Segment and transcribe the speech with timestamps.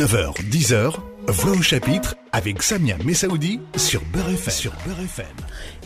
[0.00, 0.94] 9h, 10h,
[1.28, 4.50] Voix au chapitre avec Samia Messaoudi sur Beurre FM.
[4.50, 5.26] Sur FM.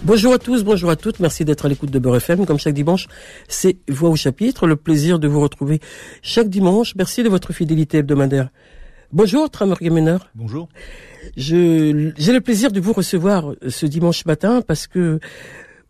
[0.05, 1.19] Bonjour à tous, bonjour à toutes.
[1.19, 2.47] Merci d'être à l'écoute de Beurre FM.
[2.47, 3.09] Comme chaque dimanche,
[3.49, 4.69] c'est Voix au chapitre.
[4.69, 5.81] Le plaisir de vous retrouver
[6.23, 6.95] chaque dimanche.
[6.95, 8.51] Merci de votre fidélité hebdomadaire.
[9.13, 10.19] Bonjour, Tramer Gamener.
[10.37, 10.69] Bonjour.
[11.37, 15.19] j'ai le plaisir de vous recevoir ce dimanche matin parce que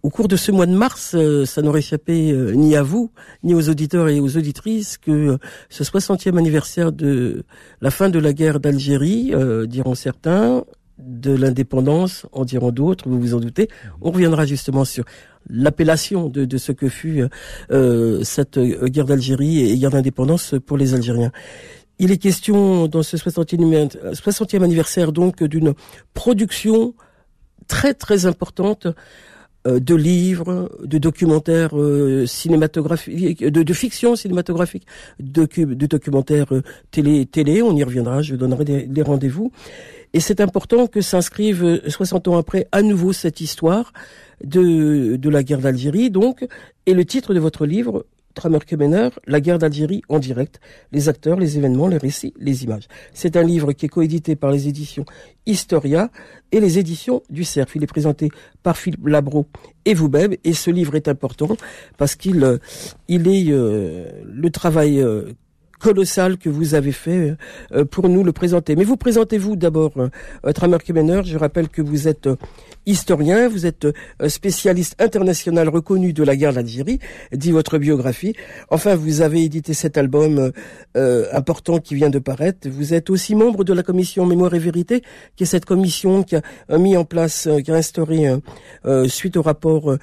[0.05, 3.11] au cours de ce mois de mars, euh, ça n'aurait échappé euh, ni à vous,
[3.43, 5.39] ni aux auditeurs et aux auditrices que euh,
[5.71, 7.45] ce 60e anniversaire de
[7.81, 9.33] la fin de la guerre d'Algérie,
[9.67, 10.65] diront certains,
[10.99, 13.69] de l'indépendance, en diront d'autres, vous vous en doutez.
[14.03, 15.05] On reviendra justement sur
[15.49, 17.25] l'appellation de, ce que fut
[18.23, 21.33] cette guerre d'Algérie et guerre d'indépendance pour les Algériens.
[21.99, 25.75] Il est question dans ce 60e, 60e anniversaire donc d'une
[26.13, 26.95] production
[27.67, 28.87] très très importante
[29.67, 34.87] de livres, de documentaires euh, cinématographiques, de, de, fiction cinématographique,
[35.21, 37.63] de, de documentaires euh, télé, télé.
[37.63, 38.23] On y reviendra.
[38.23, 39.53] Je donnerai des, des rendez-vous.
[40.13, 43.93] Et c'est important que s'inscrive 60 ans après à nouveau cette histoire
[44.45, 46.47] de, de la guerre d'Algérie, donc,
[46.87, 50.61] et le titre de votre livre, Tramer Kemener, La guerre d'Algérie en direct,
[50.93, 52.89] les acteurs, les événements, les récits, les images.
[53.13, 55.05] C'est un livre qui est coédité par les éditions
[55.47, 56.11] Historia
[56.53, 57.75] et les éditions du Cerf.
[57.75, 58.31] Il est présenté
[58.63, 59.47] par Philippe Labro
[59.85, 61.57] et vous-même et ce livre est important
[61.97, 62.59] parce qu'il euh,
[63.09, 65.33] il est euh, le travail euh,
[65.79, 67.37] colossal que vous avez fait
[67.73, 68.77] euh, pour nous le présenter.
[68.77, 71.23] Mais vous présentez-vous d'abord, euh, Tramer Kemener.
[71.25, 72.37] Je rappelle que vous êtes euh,
[72.87, 73.87] historien, vous êtes
[74.29, 76.99] spécialiste international reconnu de la guerre d'Algérie,
[77.33, 78.35] dit votre biographie.
[78.71, 80.53] Enfin, vous avez édité cet album
[80.95, 82.69] important qui vient de paraître.
[82.69, 85.03] Vous êtes aussi membre de la commission Mémoire et Vérité,
[85.35, 86.43] qui est cette commission qui a
[86.79, 88.37] mis en place, qui a instauré,
[89.07, 89.97] suite au rapport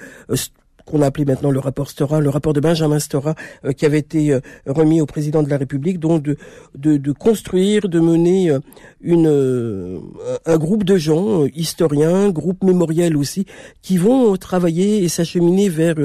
[0.86, 4.00] qu'on a appelé maintenant le rapport Stora, le rapport de Benjamin Stora, euh, qui avait
[4.00, 8.60] été euh, remis au président de la République, donc de, construire, de mener euh,
[9.02, 10.02] une,
[10.46, 13.46] un groupe de gens, historiens, groupe mémoriel aussi,
[13.82, 15.96] qui vont travailler et s'acheminer vers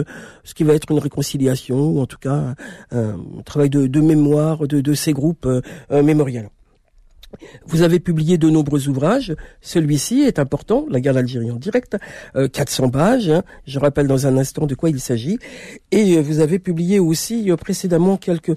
[0.45, 2.55] ce qui va être une réconciliation, ou en tout cas
[2.91, 5.49] un, travail de, mémoire de ces groupes
[5.91, 6.51] mémoriels.
[7.67, 9.35] Vous avez publié de nombreux ouvrages.
[9.61, 11.97] Celui-ci est important, La guerre d'Algérie en direct,
[12.53, 13.29] 400 euh, pages.
[13.29, 13.43] Hein.
[13.67, 15.39] Je rappelle dans un instant de quoi il s'agit.
[15.91, 18.57] Et euh, vous avez publié aussi euh, précédemment quelques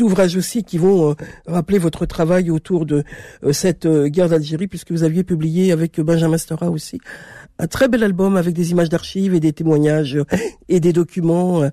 [0.00, 1.14] ouvrages aussi qui vont
[1.46, 3.04] rappeler votre travail autour de
[3.52, 7.00] cette guerre d'Algérie, puisque vous aviez publié avec Benjamin Stora aussi
[7.58, 10.18] un très bel album avec des images d'archives et des témoignages
[10.70, 11.68] et des documents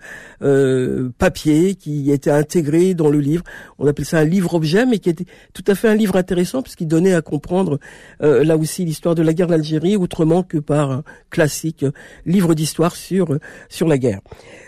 [1.18, 3.46] papier qui étaient intégrés dans le livre.
[3.80, 6.31] On appelle ça un livre-objet, mais qui était tout à fait un livre intéressant
[6.62, 7.80] puisqu'il donnait à comprendre
[8.22, 11.86] euh, là aussi l'histoire de la guerre d'Algérie autrement que par un classique
[12.26, 13.38] livre d'histoire sur
[13.70, 14.22] sur la guerre.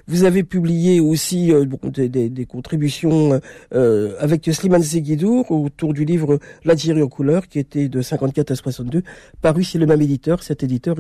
[0.08, 1.52] Vous avez publié aussi
[1.86, 3.40] des, des, des, contributions
[3.72, 9.04] avec Slimane Zeguidour autour du livre L'Algérie en couleur qui était de 54 à 62,
[9.42, 10.44] paru chez le même éditeur.
[10.44, 10.96] Cet éditeur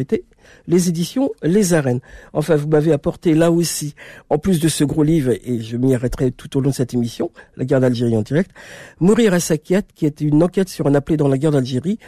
[0.67, 1.99] les éditions Les Arènes.
[2.33, 3.95] Enfin, vous m'avez apporté là aussi,
[4.29, 6.93] en plus de ce gros livre, et je m'y arrêterai tout au long de cette
[6.93, 8.51] émission, La guerre d'Algérie en direct,
[8.99, 11.99] Mourir à Sakiat, qui est une enquête sur un appelé dans la guerre d'Algérie,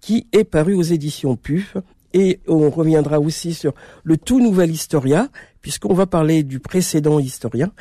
[0.00, 1.76] qui est paru aux éditions PUF.
[2.14, 5.28] Et on reviendra aussi sur le tout nouvel Historia,
[5.60, 7.72] puisqu'on va parler du précédent historien,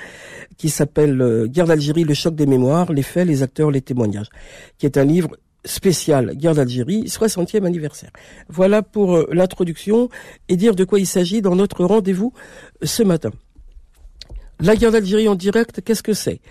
[0.57, 4.29] qui s'appelle euh, Guerre d'Algérie, le choc des mémoires, les faits, les acteurs, les témoignages,
[4.77, 8.11] qui est un livre spécial Guerre d'Algérie, 60e anniversaire.
[8.47, 10.09] Voilà pour euh, l'introduction
[10.49, 12.33] et dire de quoi il s'agit dans notre rendez-vous
[12.81, 13.31] euh, ce matin.
[14.59, 16.41] La guerre d'Algérie en direct, qu'est-ce que c'est?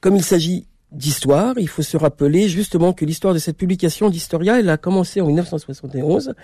[0.00, 1.54] Comme il s'agit d'histoire.
[1.58, 5.26] Il faut se rappeler justement que l'histoire de cette publication d'Historia, elle a commencé en
[5.26, 6.34] 1971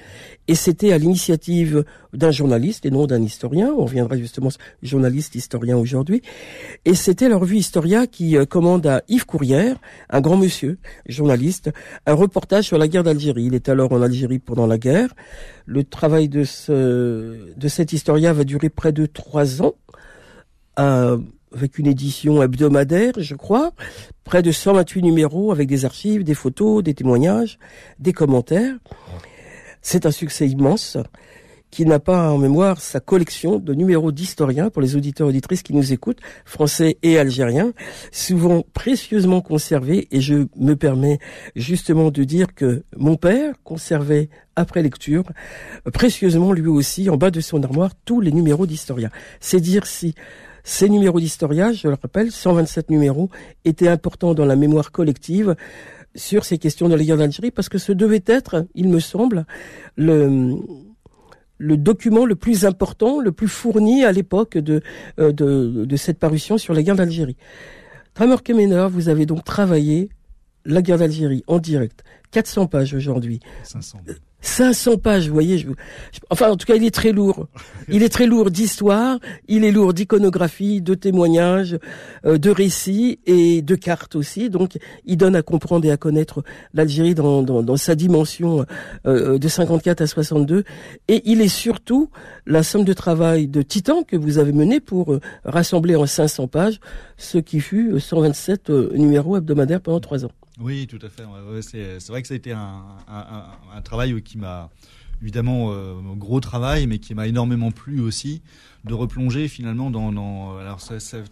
[0.49, 3.73] et c'était à l'initiative d'un journaliste et non d'un historien.
[3.77, 4.49] On reviendra justement
[4.83, 6.23] journaliste, historien aujourd'hui.
[6.85, 9.77] Et c'était la revue Historia qui euh, commande à Yves Courrière,
[10.09, 11.71] un grand monsieur, journaliste,
[12.07, 13.45] un reportage sur la guerre d'Algérie.
[13.45, 15.15] Il est alors en Algérie pendant la guerre.
[15.67, 19.75] Le travail de ce, de cette Historia va durer près de trois ans.
[21.55, 23.73] Avec une édition hebdomadaire, je crois,
[24.25, 27.59] près de 128 numéros avec des archives, des photos, des témoignages,
[27.99, 28.77] des commentaires.
[29.83, 30.97] C'est un succès immense
[31.71, 35.63] qui n'a pas en mémoire sa collection de numéros d'historiens pour les auditeurs et auditrices
[35.63, 37.73] qui nous écoutent, français et algériens,
[38.11, 40.09] souvent précieusement conservés.
[40.11, 41.19] Et je me permets
[41.55, 45.25] justement de dire que mon père conservait après lecture,
[45.93, 49.11] précieusement lui aussi, en bas de son armoire, tous les numéros d'historiens.
[49.39, 50.15] C'est dire si
[50.71, 53.29] ces numéros d'Historia, je le rappelle, 127 numéros,
[53.65, 55.57] étaient importants dans la mémoire collective
[56.15, 59.47] sur ces questions de la guerre d'Algérie parce que ce devait être, il me semble,
[59.97, 60.61] le,
[61.59, 64.81] document le plus important, le plus fourni à l'époque de,
[65.19, 67.37] euh, cette parution sur la guerre d'Algérie.
[68.15, 70.09] Tramer Kemener, vous avez donc travaillé
[70.65, 73.41] la guerre d'Algérie en direct, 400 pages aujourd'hui.
[73.65, 73.99] 500.
[74.41, 75.59] 500 pages, vous voyez.
[75.59, 75.69] Je,
[76.31, 77.47] enfin, en tout cas, il est très lourd.
[77.93, 81.77] Il est très lourd d'histoire, il est lourd d'iconographie, de témoignages,
[82.25, 84.49] euh, de récits et de cartes aussi.
[84.49, 88.65] Donc, il donne à comprendre et à connaître l'Algérie dans, dans, dans, sa dimension
[89.09, 90.63] euh, de 54 à 62.
[91.09, 92.11] Et il est surtout
[92.47, 96.47] la somme de travail de titan que vous avez mené pour euh, rassembler en 500
[96.47, 96.79] pages
[97.17, 100.31] ce qui fut 127 numéros hebdomadaires pendant trois ans.
[100.61, 101.25] Oui, tout à fait.
[101.63, 102.83] c'est vrai que ça a été un,
[103.83, 104.71] travail qui m'a
[105.23, 108.43] évidemment euh, gros travail, mais qui m'a énormément plu aussi
[108.85, 110.57] de replonger finalement dans.
[110.59, 111.25] alors c'est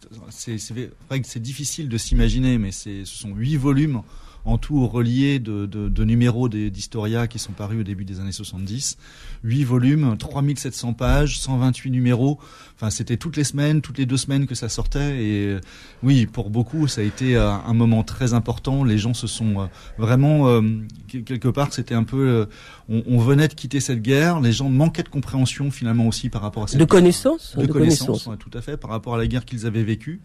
[1.08, 4.02] vrai que c'est difficile de s'imaginer, mais ce sont huit volumes
[4.44, 8.96] en tout reliés de, de numéros d'Historia qui sont parus au début des années 70.
[9.44, 12.38] Huit volumes, 3700 pages, 128 numéros.
[12.80, 15.20] Enfin, c'était toutes les semaines, toutes les deux semaines que ça sortait.
[15.20, 15.60] Et euh,
[16.04, 18.84] oui, pour beaucoup, ça a été euh, un moment très important.
[18.84, 19.66] Les gens se sont euh,
[19.98, 20.62] vraiment,
[21.08, 22.46] quelque part, c'était un peu,
[22.88, 24.40] on, venait de quitter cette guerre.
[24.40, 28.28] Les gens manquaient de compréhension finalement aussi par rapport à cette de connaissances, de, connaissances,
[28.38, 30.20] tout à fait, par rapport à la guerre qu'ils avaient vécue.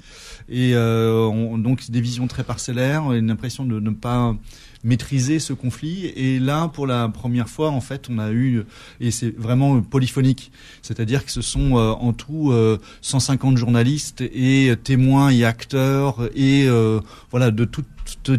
[0.48, 4.36] Et donc des visions très parcellaires, une impression de ne pas
[4.84, 6.08] maîtriser ce conflit.
[6.16, 8.64] Et là, pour la première fois, en fait, on a eu,
[9.00, 10.52] et c'est vraiment polyphonique,
[10.82, 12.54] c'est-à-dire que ce sont euh, en tout
[13.02, 17.00] 150 euh, journalistes et témoins et acteurs et euh,
[17.32, 17.84] voilà de tout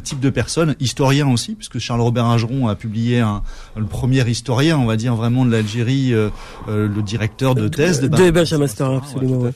[0.02, 3.42] type de personnes, historiens aussi, puisque Charles Robert Ageron a publié un,
[3.76, 6.10] le premier historien, on va dire vraiment de l'Algérie,
[6.68, 9.50] le directeur de thèse de, de Benjamin absolument.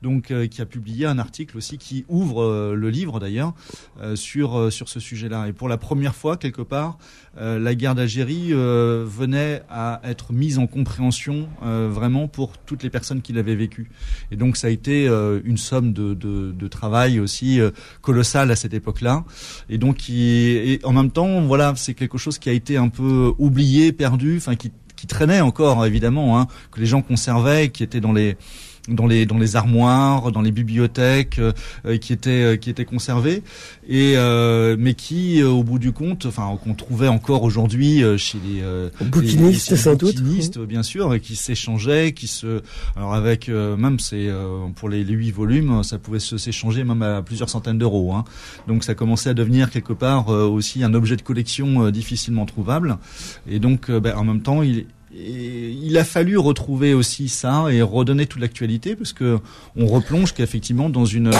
[0.00, 3.52] Donc, qui a publié un article aussi qui ouvre le livre d'ailleurs
[4.14, 5.48] sur sur ce sujet-là.
[5.48, 6.98] Et pour la première fois quelque part,
[7.38, 12.82] euh, la guerre d'Algérie euh, venait à être mise en compréhension euh, vraiment pour toutes
[12.82, 13.90] les personnes qui l'avaient vécue.
[14.30, 15.06] Et donc ça a été
[15.44, 17.60] une somme de, travail aussi
[18.00, 19.24] colossale à cette époque-là.
[19.68, 23.32] Et donc, qui, en même temps, voilà, c'est quelque chose qui a été un peu
[23.38, 24.72] oublié, perdu, enfin qui,
[25.08, 28.36] traînait encore évidemment, hein, que les gens conservaient, qui étaient dans les
[28.88, 31.52] dans les dans les armoires, dans les bibliothèques euh,
[31.86, 33.42] euh, qui étaient euh, qui étaient conservées
[33.88, 34.16] et
[34.78, 38.62] mais qui au bout du compte, enfin qu'on trouvait encore aujourd'hui chez les
[39.06, 40.22] bouquinistes sans doute,
[40.66, 42.62] bien sûr, et qui s'échangeaient, qui se
[42.96, 44.28] alors avec même c'est
[44.76, 48.12] pour les, huit volumes, ça pouvait s'échanger même à plusieurs centaines d'euros.
[48.14, 48.24] Hein.
[48.68, 52.98] Donc ça commençait à devenir quelque part aussi un objet de collection difficilement trouvable
[53.48, 58.26] et donc ben, en même temps il il a fallu retrouver aussi ça et redonner
[58.26, 59.38] toute l'actualité parce que
[59.76, 61.30] on replonge qu'effectivement dans une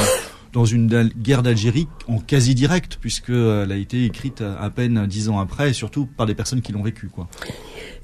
[0.53, 5.31] dans une guerre d'Algérie en quasi direct puisque elle a été écrite à peine dix
[5.31, 7.29] ans après et surtout par des personnes qui l'ont vécu quoi.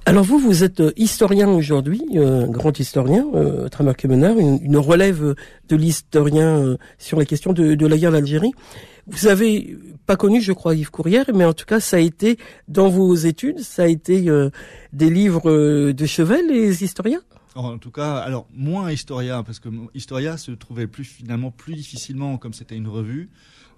[0.08, 3.68] Alors vous, vous êtes euh, historien aujourd'hui, euh, grand historien, euh,
[4.04, 5.34] Menard, une, une, relève
[5.68, 8.52] de l'historien euh, sur les questions de, de la guerre d'Algérie.
[9.08, 9.76] Vous avez
[10.06, 13.14] pas connu, je crois, Yves Courrière, mais en tout cas, ça a été dans vos
[13.14, 14.50] études, ça a été euh,
[14.92, 17.22] des livres euh, de chevet, les historiens?
[17.54, 22.36] En tout cas, alors moins Historia, parce que Historia se trouvait plus finalement plus difficilement,
[22.36, 23.30] comme c'était une revue,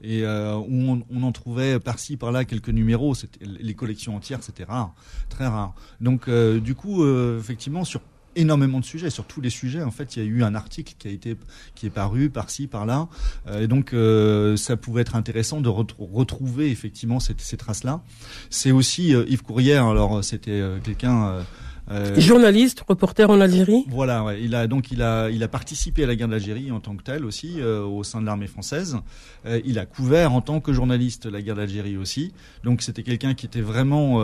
[0.03, 3.15] et euh, où on, en trouvait par-ci par-là quelques numéros.
[3.41, 4.95] Les collections entières, c'était rare,
[5.31, 5.75] très rare.
[6.01, 7.07] Donc, du coup,
[7.39, 8.01] effectivement, sur
[8.37, 9.11] énormément de sujets.
[9.11, 11.37] Sur tous les sujets en fait il y a eu un article qui a été
[11.75, 13.09] qui est paru par-ci par-là.
[13.47, 18.03] Euh, et donc euh, ça pouvait être intéressant de retrouver effectivement ces, ces traces là
[18.51, 21.45] c'est aussi euh, Yves Courrière alors c'était quelqu'un
[21.91, 23.85] euh, Journaliste, reporter en Algérie.
[23.89, 24.41] Voilà, ouais.
[24.43, 27.03] il a donc il a il a participé à la guerre d'Algérie en tant que
[27.03, 28.99] tel aussi euh, au sein de l'armée française.
[29.47, 32.33] Euh, il a couvert en tant que journaliste la guerre d'Algérie aussi.
[32.63, 34.17] Donc c'était quelqu'un qui était vraiment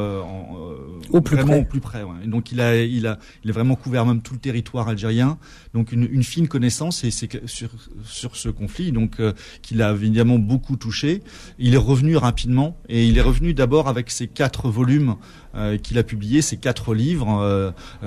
[1.10, 1.60] au plus vraiment près.
[1.60, 2.02] au plus près.
[2.04, 2.14] Ouais.
[2.24, 5.36] Et donc il a il a il a vraiment couvert même tout le territoire algérien.
[5.74, 7.70] Donc une, une fine connaissance et c'est sur
[8.04, 9.20] sur ce conflit donc
[9.62, 11.22] qu'il a évidemment beaucoup touché.
[11.58, 15.16] Il est revenu rapidement et il est revenu d'abord avec ses quatre volumes
[15.56, 17.55] euh, qu'il a publié ces quatre livres euh, euh,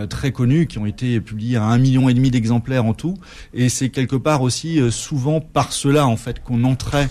[0.10, 3.16] très connus qui ont été publiés à un million et demi d'exemplaires en tout.
[3.54, 7.10] Et c'est quelque part aussi souvent par cela en fait qu'on entrait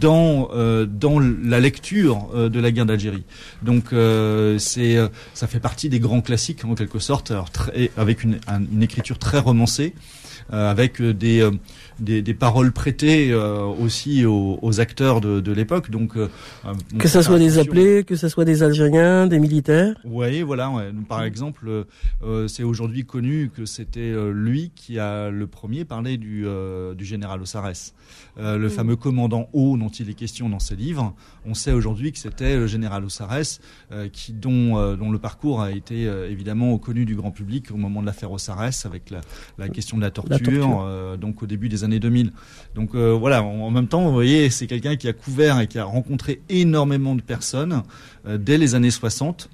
[0.00, 0.48] dans
[0.86, 3.24] dans la lecture de la guerre d'Algérie.
[3.62, 3.86] Donc
[4.58, 4.96] c'est
[5.34, 7.32] ça fait partie des grands classiques en quelque sorte,
[7.96, 8.38] avec une,
[8.72, 9.94] une écriture très romancée,
[10.50, 11.48] avec des
[11.98, 15.90] des, des paroles prêtées euh, aussi aux, aux, acteurs de, de l'époque.
[15.90, 16.28] Donc euh,
[16.98, 19.94] que ce soit des appelés, que ce soit des Algériens, des militaires.
[20.04, 20.70] Oui, voilà.
[20.70, 20.90] Ouais.
[21.08, 21.86] Par exemple,
[22.22, 26.44] euh, c'est aujourd'hui connu que c'était lui qui a le premier parlé du,
[26.96, 27.94] du général Ossarès,
[28.38, 31.14] le fameux commandant haut dont il est question dans ses livres.
[31.44, 33.60] On sait aujourd'hui que c'était le général Ossarès,
[34.12, 38.06] qui dont dont le parcours a été évidemment connu du grand public au moment de
[38.06, 39.20] l'affaire Ossarès avec la,
[39.58, 41.18] la question de la torture, la torture.
[41.18, 42.32] donc au début des années 2000.
[42.74, 45.84] Donc voilà, en, même temps, vous voyez, c'est quelqu'un qui a couvert et qui a
[45.84, 47.82] rencontré énormément de personnes
[48.28, 49.48] dès les années 60.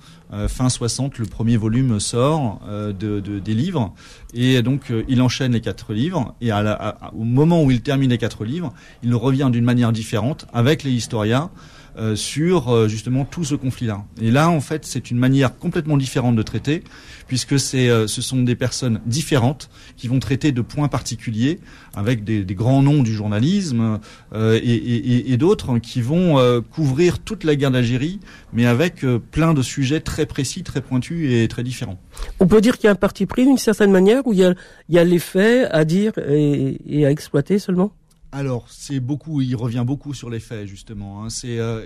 [0.48, 3.94] fin 60, le premier volume sort de, des livres
[4.34, 8.44] et donc il enchaîne les quatre livres et au moment où il termine les quatre
[8.44, 8.72] livres,
[9.04, 11.48] il revient d'une manière différente avec les historiens
[11.96, 14.04] euh, sur euh, justement tout ce conflit-là.
[14.20, 16.82] Et là, en fait, c'est une manière complètement différente de traiter,
[17.28, 21.60] puisque c'est, euh, ce sont des personnes différentes qui vont traiter de points particuliers,
[21.94, 24.00] avec des, des grands noms du journalisme
[24.34, 28.18] et, et, et d'autres qui vont couvrir toute la guerre d'Algérie,
[28.52, 32.00] mais avec plein de sujets très précis, très pointus et très différents.
[32.40, 34.44] On peut dire qu'il y a un parti pris d'une certaine manière, où il y
[34.44, 34.54] a,
[34.88, 37.92] y a les faits à dire et, et à exploiter seulement?
[38.34, 41.22] Alors, c'est beaucoup, il revient beaucoup sur les faits justement.
[41.22, 41.28] Hein.
[41.28, 41.84] C'est euh,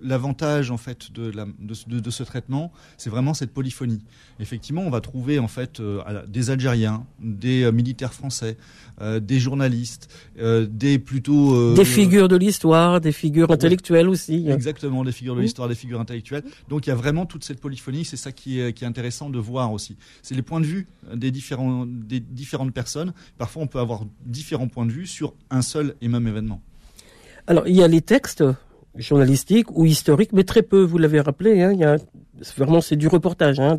[0.00, 3.98] l'avantage en fait de, de, ce traitement, c'est vraiment cette polyphonie.
[4.38, 8.56] Effectivement, on va trouver en fait euh, des Algériens, des euh, militaires français,
[9.20, 14.48] des journalistes, des plutôt des figures de l'histoire, des figures intellectuelles aussi.
[14.48, 16.42] Exactement, des figures de l'histoire, des figures intellectuelles.
[16.68, 18.04] Donc, il y a vraiment toute cette polyphonie.
[18.04, 19.96] C'est ça qui est, qui est intéressant de voir aussi.
[20.22, 23.12] C'est les points de vue des différents des différentes personnes.
[23.36, 26.60] Parfois, on peut avoir différents points de vue sur un seul et même événement.
[27.46, 28.44] Alors, il y a les textes
[28.96, 31.96] journalistiques ou historiques, mais très peu, vous l'avez rappelé, hein, il y a
[32.56, 33.78] vraiment c'est du reportage hein,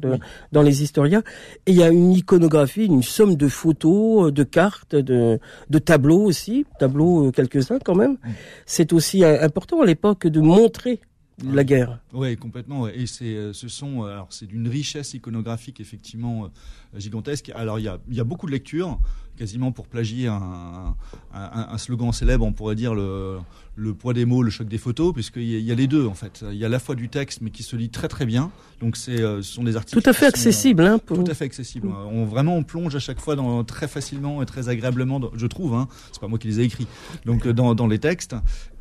[0.52, 1.24] dans les historiens.
[1.66, 6.24] Et il y a une iconographie, une somme de photos, de cartes, de, de tableaux
[6.24, 8.18] aussi, tableaux euh, quelques-uns quand même.
[8.66, 11.00] C'est aussi important à l'époque de montrer
[11.44, 12.00] la guerre.
[12.14, 12.88] Oui, complètement.
[12.88, 16.52] Et c'est, euh, ce sont, euh, alors c'est d'une richesse iconographique effectivement
[16.96, 17.52] gigantesque.
[17.56, 19.00] Alors il y a, il y a beaucoup de lectures
[19.40, 20.96] quasiment pour plagier un,
[21.34, 23.38] un, slogan célèbre, on pourrait dire le,
[23.78, 26.14] le poids des mots, le choc des photos, puisqu'il y, y, a les deux en
[26.14, 26.44] fait.
[26.52, 28.52] Il y a à la fois du texte, mais qui se lit très très bien.
[28.82, 31.46] Donc c'est, euh, ce sont des articles tout à fait accessibles, hein, tout à fait
[31.46, 31.88] accessibles.
[31.88, 35.74] On vraiment on plonge à chaque fois dans très facilement et très agréablement, je trouve.
[35.74, 36.88] Hein, c'est pas moi qui les ai écrits.
[37.26, 38.36] Donc euh, dans, dans les textes.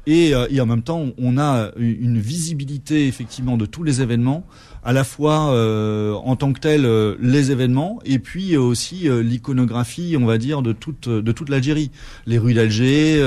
[0.08, 4.46] Et, euh, et, en même temps, on a une visibilité effectivement de tous les événements
[4.84, 9.22] à la fois euh, en tant que tel euh, les événements et puis aussi euh,
[9.22, 11.90] l'iconographie, on va dire, de toute de toute l'Algérie,
[12.26, 13.20] les rues d'Alger,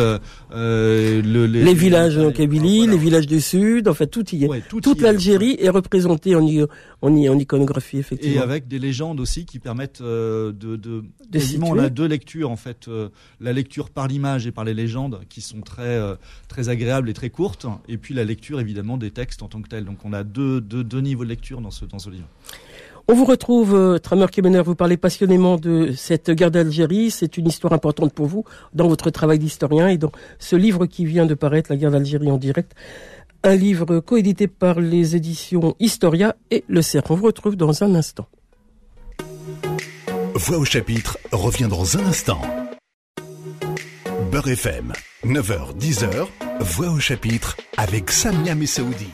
[0.51, 4.67] le, les, les, villages en Kabylie, les villages du sud, en fait tout y est.
[4.67, 6.67] toute l'Algérie est représentée en, en,
[7.01, 8.35] en, iconographie effectivement.
[8.35, 11.03] Et avec des légendes aussi qui permettent de, de, de
[11.63, 12.89] on a deux lectures en fait,
[13.39, 15.99] la lecture par l'image et par les légendes qui sont très
[16.47, 19.69] très agréables et très courtes, et puis la lecture évidemment des textes en tant que
[19.69, 19.85] tel.
[19.85, 22.27] Donc on a deux deux, deux niveaux de lecture dans ce, dans ce livre.
[23.07, 27.11] On vous retrouve, euh, Tramer Kemener, vous parlez passionnément de cette guerre d'Algérie.
[27.11, 31.05] C'est une histoire importante pour vous dans votre travail d'historien et dans ce livre qui
[31.05, 32.73] vient de paraître, La guerre d'Algérie en direct.
[33.43, 37.09] Un livre coédité par les éditions Historia et Le Cerf.
[37.09, 38.27] On vous retrouve dans un instant.
[40.35, 42.41] Voix au chapitre revient dans un instant.
[44.31, 44.93] Beurre FM,
[45.25, 46.27] 9h, 10h,
[46.61, 49.09] Voix au chapitre avec Samia Messaoudi.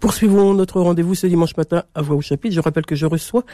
[0.00, 2.54] Poursuivons notre rendez-vous ce dimanche matin à Voix au chapitre.
[2.54, 3.44] Je rappelle que je reçois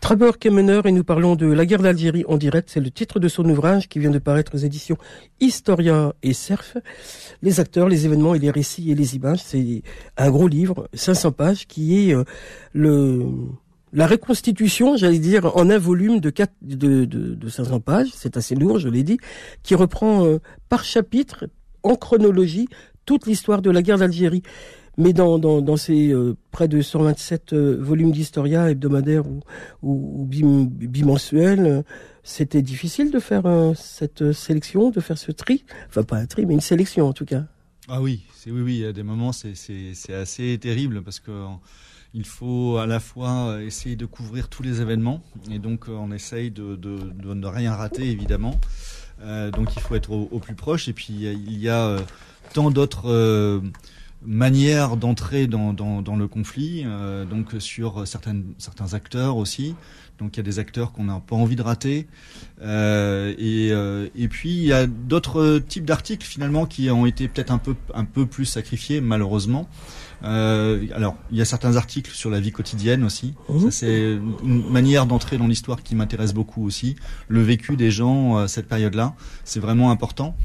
[0.00, 2.68] Traber Kemener et nous parlons de la guerre d'Algérie en direct.
[2.72, 4.96] C'est le titre de son ouvrage qui vient de paraître aux éditions
[5.38, 6.76] Historia et Cerf.
[7.40, 9.38] Les acteurs, les événements et les récits et les images.
[9.44, 9.82] C'est
[10.16, 12.16] un gros livre, 500 pages, qui est
[12.74, 13.24] euh,
[13.92, 18.36] la reconstitution, j'allais dire, en un volume de, 4, de, de, de 500 pages, c'est
[18.36, 19.18] assez lourd, je l'ai dit,
[19.62, 21.46] qui reprend euh, par chapitre,
[21.84, 22.68] en chronologie,
[23.04, 24.42] toute l'histoire de la guerre d'Algérie.
[24.98, 29.24] Mais dans, ces euh, près de 127 euh, volumes d'Historia hebdomadaires
[29.82, 31.82] ou, bimensuels, euh,
[32.22, 33.44] c'était difficile de faire
[33.76, 35.64] cette sélection, de faire ce tri.
[35.88, 37.44] Enfin, pas un tri, mais une sélection en tout cas.
[37.88, 38.74] Ah oui, c'est oui, oui.
[38.76, 41.30] Il y a des moments, c'est assez terrible parce que
[42.14, 45.22] il faut à la fois essayer de couvrir tous les événements
[45.52, 48.58] et donc on essaye de, ne rien rater évidemment.
[49.20, 51.98] Donc il faut être au, plus proche et puis il y a
[52.54, 53.62] tant d'autres
[54.26, 59.74] manière d'entrer dans, dans, le conflit, euh, donc sur certaines, certains acteurs aussi.
[60.18, 62.06] Donc il y a des acteurs qu'on n'a pas envie de rater.
[62.62, 67.28] Euh, et, euh, et puis il y a d'autres types d'articles finalement qui ont été
[67.28, 69.68] peut-être un peu, un peu plus sacrifiés malheureusement.
[70.26, 73.34] Euh, alors, il y a certains articles sur la vie quotidienne aussi.
[73.48, 73.70] Mmh.
[73.70, 76.96] C'est une manière d'entrer dans l'histoire qui m'intéresse beaucoup aussi.
[77.28, 79.14] Le vécu des gens à cette période-là,
[79.44, 80.36] c'est vraiment important.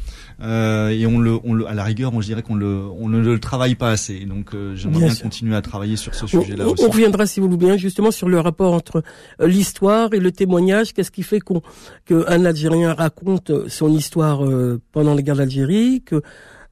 [0.42, 3.20] Euh, et on le, on le, à la rigueur, on dirait qu'on le, on ne
[3.20, 4.26] le travaille pas assez.
[4.26, 6.84] Donc, euh, j'aimerais bien, continuer à travailler sur ce sujet-là aussi.
[6.84, 9.04] On reviendra, si vous le voulez bien, justement sur le rapport entre
[9.40, 10.94] euh, l'histoire et le témoignage.
[10.94, 11.62] Qu'est-ce qui fait qu'on,
[12.06, 16.22] qu'un Algérien raconte son histoire euh, pendant la guerre d'Algérie, que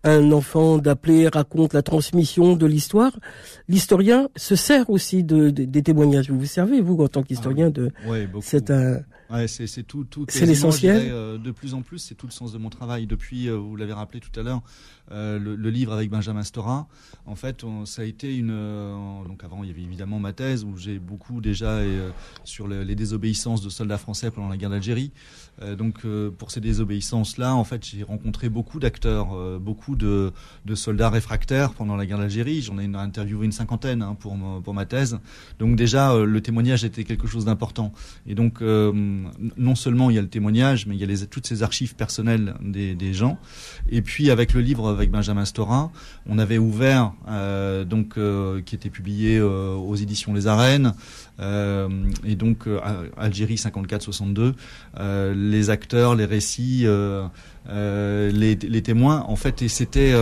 [0.03, 3.11] un enfant d'appeler raconte la transmission de l'histoire.
[3.67, 6.29] L'historien se sert aussi de, des témoignages.
[6.29, 7.91] Vous vous servez, vous, en tant qu'historien, de...
[8.07, 8.99] Ouais, c'est un
[9.31, 10.95] Ouais, c'est c'est tout, tout C'est l'essentiel.
[11.01, 13.05] dirais, euh, de plus en plus, c'est tout le sens de mon travail.
[13.05, 14.63] Depuis, euh, vous l'avez rappelé tout à l'heure,
[15.11, 16.87] euh, le, le livre avec Benjamin Stora.
[17.27, 18.49] En fait, on- ça a été une.
[18.51, 22.09] euh, donc avant, il y avait évidemment ma thèse où j'ai beaucoup déjà euh,
[22.43, 25.11] sur le- les désobéissances de soldats français pendant la guerre d'Algérie.
[25.77, 26.05] Donc
[26.37, 30.31] pour ces désobéissances-là, en fait, j'ai rencontré beaucoup d'acteurs, beaucoup de,
[30.65, 32.61] de soldats réfractaires pendant la guerre d'Algérie.
[32.61, 35.19] J'en ai interviewé une cinquantaine hein, pour, pour ma thèse.
[35.59, 37.91] Donc déjà, le témoignage était quelque chose d'important.
[38.25, 38.61] Et donc,
[39.57, 41.95] non seulement il y a le témoignage, mais il y a les, toutes ces archives
[41.95, 43.37] personnelles des, gens.
[43.89, 45.91] Et puis avec le livre avec Benjamin Stora,
[46.27, 50.93] on avait ouvert, euh, donc euh, qui était publié euh, aux éditions Les Arènes,
[51.41, 52.67] et donc
[53.15, 54.53] Algérie 54-62,
[54.99, 56.85] euh, les acteurs, les récits,
[57.65, 60.13] les, témoins, en fait, et c'était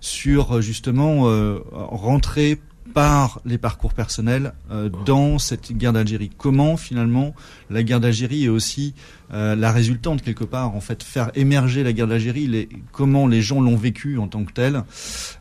[0.00, 1.24] sur justement
[1.72, 2.60] rentrer
[2.92, 6.30] par les parcours personnels euh, dans cette guerre d'Algérie.
[6.36, 7.34] Comment finalement
[7.70, 8.94] la guerre d'Algérie est aussi
[9.32, 13.42] euh, la résultante quelque part, en fait, faire émerger la guerre d'Algérie, les, comment les
[13.42, 14.82] gens l'ont vécu en tant que tel,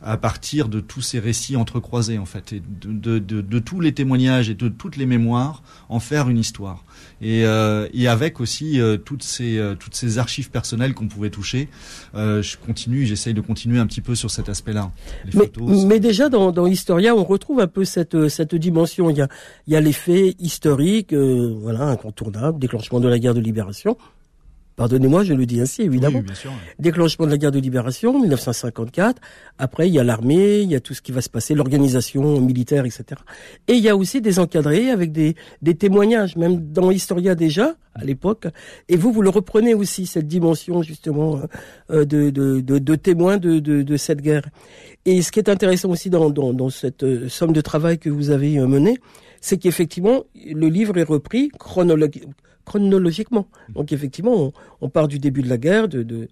[0.01, 3.79] à partir de tous ces récits entrecroisés en fait, et de, de, de, de tous
[3.79, 6.83] les témoignages et de toutes les mémoires, en faire une histoire.
[7.21, 11.29] Et, euh, et avec aussi euh, toutes ces euh, toutes ces archives personnelles qu'on pouvait
[11.29, 11.69] toucher.
[12.15, 14.91] Euh, je continue, j'essaye de continuer un petit peu sur cet aspect-là.
[15.25, 15.85] Mais, photos.
[15.85, 19.09] mais déjà dans, dans Historia, on retrouve un peu cette cette dimension.
[19.09, 19.27] Il y a
[19.67, 23.72] il y a les faits historiques, euh, voilà, incontournables, déclenchement de la guerre de libération.
[24.75, 26.19] Pardonnez-moi, je le dis ainsi, évidemment.
[26.19, 26.51] Oui, bien sûr.
[26.79, 29.21] Déclenchement de la guerre de libération, 1954.
[29.59, 32.41] Après, il y a l'armée, il y a tout ce qui va se passer, l'organisation
[32.41, 33.21] militaire, etc.
[33.67, 37.75] Et il y a aussi des encadrés avec des, des témoignages, même dans Historia déjà,
[37.93, 38.47] à l'époque.
[38.89, 41.41] Et vous, vous le reprenez aussi, cette dimension, justement,
[41.91, 44.49] euh, de, de, de, de témoins de, de, de cette guerre.
[45.05, 48.09] Et ce qui est intéressant aussi dans, dans, dans cette euh, somme de travail que
[48.09, 48.97] vous avez euh, menée,
[49.45, 52.23] c'est qu'effectivement, le livre est repris chronologi-
[52.63, 53.47] chronologiquement.
[53.75, 56.29] Donc effectivement, on, on part du début de la guerre, de, de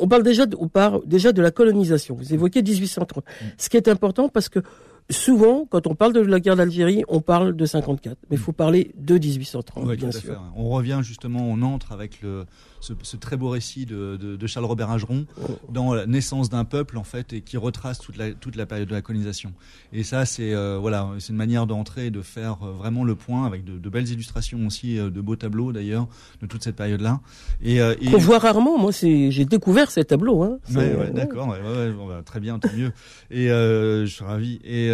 [0.00, 2.14] on parle déjà, de, on part déjà de la colonisation.
[2.14, 3.22] Vous évoquez 1830.
[3.58, 4.60] Ce qui est important parce que
[5.10, 8.16] souvent, quand on parle de la guerre d'Algérie, on parle de 54.
[8.30, 10.32] Mais il faut parler de 1830, Ouais, bien tout à sûr.
[10.32, 10.38] fait.
[10.56, 12.46] On revient justement, on entre avec le,
[12.86, 15.26] ce, ce très beau récit de, de, de Charles Robert Ageron
[15.72, 18.88] dans la naissance d'un peuple en fait et qui retrace toute la, toute la période
[18.88, 19.52] de la colonisation.
[19.92, 23.14] Et ça, c'est euh, voilà, c'est une manière d'entrer et de faire euh, vraiment le
[23.14, 26.06] point avec de, de belles illustrations aussi, euh, de beaux tableaux d'ailleurs
[26.40, 27.20] de toute cette période-là.
[27.62, 28.78] Et, euh, et Qu'on voit rarement.
[28.78, 30.42] Moi, c'est, j'ai découvert ces tableaux.
[30.42, 30.58] Hein.
[30.68, 31.54] Ouais, C'est- ouais, d'accord,
[32.24, 32.92] très bien, tant mieux.
[33.30, 34.60] Et euh, je suis ravi.
[34.64, 34.88] Et,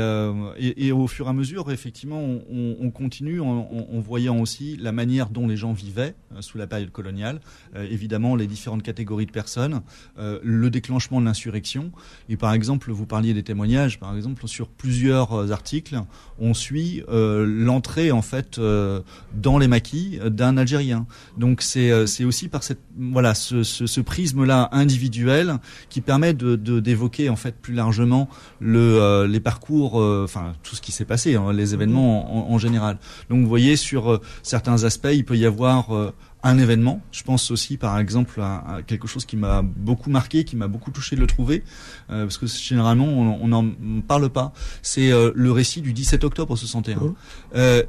[0.58, 4.00] et, et au fur et à mesure, effectivement, on, on- on continue en, en- en
[4.00, 7.40] voyant aussi la manière dont les gens vivaient sous la période coloniale.
[7.82, 9.82] Euh, évidemment, les différentes catégories de personnes,
[10.18, 11.92] euh, le déclenchement de l'insurrection.
[12.28, 13.98] Et par exemple, vous parliez des témoignages.
[13.98, 16.00] Par exemple, sur plusieurs euh, articles,
[16.38, 21.06] on suit l'entrée en fait dans les maquis d'un Algérien.
[21.36, 27.36] Donc c'est c'est aussi par cette voilà ce, ce, prisme-là individuel qui permet d'évoquer en
[27.36, 28.28] fait plus largement
[28.60, 32.98] le les parcours, enfin tout ce qui s'est passé, hein, les événements en, général.
[33.30, 36.12] Donc vous voyez sur certains aspects, il peut y avoir
[36.42, 37.00] un événement.
[37.12, 40.68] Je pense aussi, par exemple, à, à quelque chose qui m'a beaucoup marqué, qui m'a
[40.68, 41.62] beaucoup touché de le trouver,
[42.10, 44.52] euh, parce que généralement on n'en parle pas.
[44.82, 46.96] C'est euh, le récit du 17 octobre 61.
[46.96, 47.14] Mhm.
[47.54, 47.82] Euh,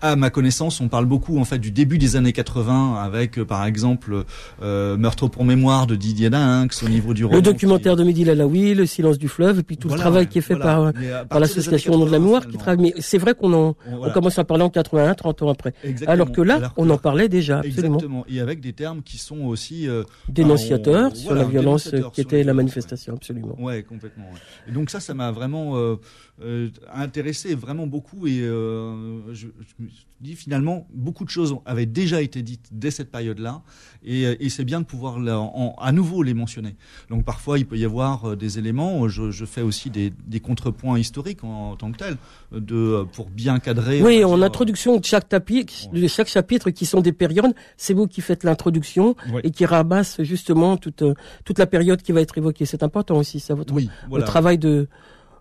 [0.00, 3.44] à ma connaissance, on parle beaucoup en fait du début des années 80 avec euh,
[3.44, 4.24] par exemple
[4.62, 8.04] euh, Meurtre pour mémoire de Didier Dainx au niveau du roman Le qui- documentaire de
[8.04, 10.54] Mehdi Lalaoui, Le silence du fleuve, et puis tout Voilà, le travail qui est fait
[10.54, 10.92] voilà.
[10.92, 12.78] par, par l'association Nom de la mémoire 80, qui travaille.
[12.82, 13.56] Mais c'est vrai qu'on en,
[13.86, 14.10] On- voilà.
[14.10, 15.74] on commence à parler en 81, 30 ans après.
[15.82, 16.10] Exactement.
[16.12, 17.94] Alors que là, Alors que on en parlait déjà, absolument.
[17.96, 18.24] Exactement.
[18.28, 22.44] Et avec des termes qui sont aussi euh, Dénonciateur on- sur la violence qui était
[22.44, 23.56] la manifestation, absolument.
[23.60, 24.24] Ouais, complètement.
[24.32, 24.38] ouais.
[24.68, 25.96] Et donc ça, ça m'a vraiment euh,
[26.44, 29.87] euh, intéressé vraiment beaucoup et euh, je, je
[30.20, 33.62] dit finalement beaucoup de choses avaient déjà été dites dès cette période-là
[34.02, 36.74] et, euh, et c'est bien de pouvoir là, en- à nouveau les mentionner.
[37.08, 39.06] Donc parfois il peut y avoir euh, des éléments.
[39.08, 42.16] Je, je fais aussi des, des contrepoints historiques en, en tant que tel
[42.50, 44.02] de euh, pour bien cadrer.
[44.02, 47.94] Oui, en dire, introduction de chaque tapis, de chaque chapitre qui sont des périodes, c'est
[47.94, 49.42] vous qui faites l'introduction Ouais.
[49.44, 52.66] et qui ramasse justement toute euh, toute la période qui va être évoquée.
[52.66, 54.88] C'est important aussi, ça votre Oui, le travail de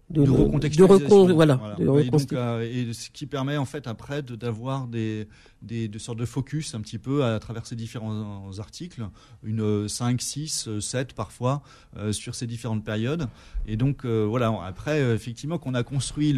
[0.10, 1.08] de, de de recontextualisation.
[1.28, 5.28] recon- voilà, de et, donc, euh, et ce qui permet en fait après d'avoir des,
[5.62, 9.06] des, de sortes de focus un petit peu à travers ces différents articles,
[9.44, 11.62] une 5, 6, 7 parfois
[11.98, 13.28] euh, sur ces différentes périodes.
[13.68, 16.32] Et donc euh, voilà, après euh, effectivement qu'on a construit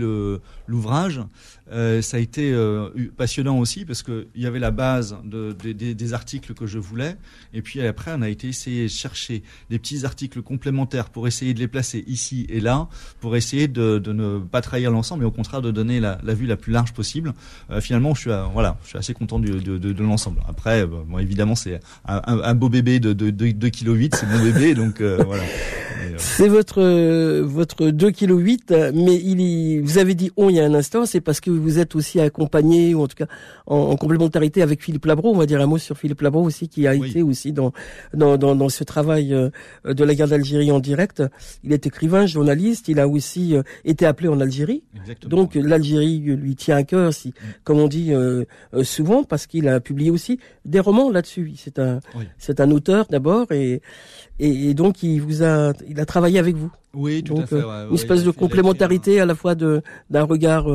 [0.67, 1.21] l'ouvrage,
[1.71, 5.53] euh, ça a été euh, passionnant aussi parce que il y avait la base de,
[5.63, 7.17] de- des- des articles que je voulais,
[7.53, 11.53] et puis après on a été essayer de chercher des petits articles complémentaires pour essayer
[11.53, 12.87] de les placer ici et là,
[13.19, 16.33] pour essayer de, de, ne pas trahir l'ensemble, mais au contraire de donner la, la
[16.33, 17.33] vue la plus large possible.
[17.71, 20.41] Euh, finalement, je suis, voilà, je suis assez content du, de, de, de l'ensemble.
[20.47, 24.73] Après, bon, évidemment, c'est un, un, beau bébé de, de, 2 kg c'est mon bébé,
[24.73, 25.43] donc voilà.
[26.17, 26.81] C'est votre
[27.41, 30.73] votre 2 kg 8, mais il y, vous avez dit on il y a un
[30.73, 33.27] instant, c'est parce que vous êtes aussi accompagné ou en tout cas
[33.67, 35.31] en, en complémentarité avec Philippe Labro.
[35.33, 37.73] On va dire un mot sur Philippe Labro aussi qui a été aussi dans
[38.13, 41.23] dans, dans, dans ce travail de la guerre d'Algérie en direct.
[41.63, 42.87] Il est écrivain, journaliste.
[42.87, 44.83] Il a aussi euh, été appelé en Algérie.
[44.95, 45.35] Exactement.
[45.35, 47.33] Donc l'Algérie lui tient à cœur, si, mm.
[47.63, 51.53] comme on dit euh, euh, souvent, parce qu'il a publié aussi des romans là-dessus.
[51.55, 51.99] C'est un,
[52.37, 53.81] c'est un auteur d'abord, et,
[54.39, 56.71] et, donc il vous a, il a travaillé avec vous.
[56.93, 57.61] Oui, tout à fait.
[57.61, 60.67] une espèce de complémentarité à la fois de d'un regard.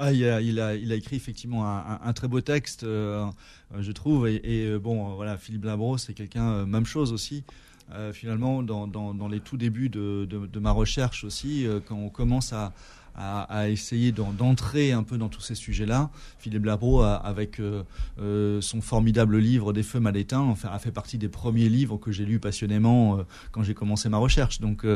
[0.00, 3.92] Ah, il a, il a, il a écrit effectivement un, un, très beau texte, je
[3.92, 4.28] trouve.
[4.28, 7.44] Et, et bon, voilà, Philippe Labro, c'est quelqu'un, même chose aussi.
[7.92, 12.72] Euh, finalement dans, les tout débuts de ma recherche aussi, euh, quand on commence à,
[13.14, 16.10] à, à essayer d'entrer un peu dans tous ces sujets-là.
[16.38, 17.82] Philippe Labro, avec euh,
[18.20, 22.12] euh, son formidable livre Des feux mal éteints, a fait partie des premiers livres que
[22.12, 23.22] j'ai lus passionnément euh,
[23.52, 24.60] quand j'ai commencé ma recherche.
[24.60, 24.86] Donc,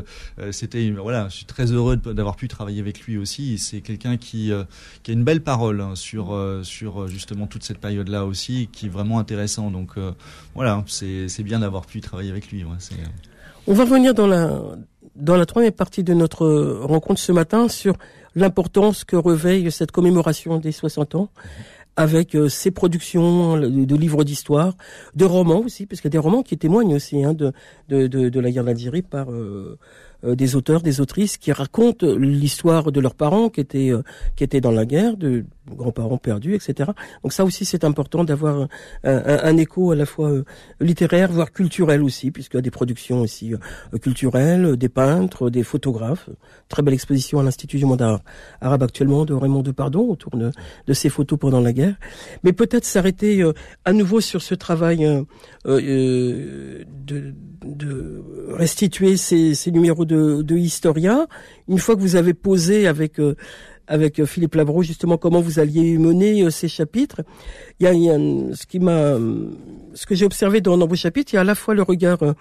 [0.50, 3.58] c'était voilà, je suis très heureux d'avoir pu travailler avec lui aussi.
[3.58, 4.66] C'est quelqu'un qui, a
[5.08, 9.70] une belle parole hein, sur sur justement toute cette période-là aussi, qui est vraiment intéressant.
[9.70, 9.94] Donc,
[10.54, 12.64] voilà, c'est bien d'avoir pu travailler avec lui.
[13.66, 14.60] On va revenir dans la
[15.16, 16.46] dans la troisième partie de notre
[16.82, 17.96] rencontre ce matin sur
[18.34, 21.28] l'importance que revêt cette commémoration des 60 ans
[21.98, 24.74] avec euh, ses productions de livres d'histoire,
[25.16, 27.52] de romans aussi, parce qu'il y a des romans qui témoignent aussi hein, de,
[27.88, 29.76] de, la guerre d'Algérie par euh,
[30.24, 34.02] des auteurs, des autrices qui racontent l'histoire de leurs parents qui étaient euh,
[34.34, 36.90] qui étaient dans la guerre, de grands-parents perdus, etc.
[37.22, 38.68] Donc ça aussi c'est important d'avoir
[39.04, 40.44] un, écho à la fois euh,
[40.80, 43.52] littéraire, voire culturel aussi, puisqu'il y a des productions aussi
[44.00, 46.30] culturelles, des peintres, des photographes.
[46.68, 48.02] Très belle exposition à l'Institut du monde
[48.60, 50.50] arabe actuellement de Raymond Depardon autour de,
[50.86, 51.96] de ses photos pendant la guerre.
[52.44, 53.44] Mais peut-être s'arrêter
[53.84, 55.06] à nouveau sur ce travail
[55.66, 56.86] de,
[57.64, 61.28] de restituer ces, ces numéros de, de historien.
[61.68, 63.36] Une fois que vous avez posé avec euh,
[63.88, 67.22] avec euh, Philippe Labro justement comment vous alliez mener euh, ces chapitres,
[67.80, 68.16] il y a, y a
[68.54, 69.16] ce qui m'a
[69.94, 72.22] ce que j'ai observé dans, vos chapitres, il y a à la fois le regard
[72.22, 72.32] euh,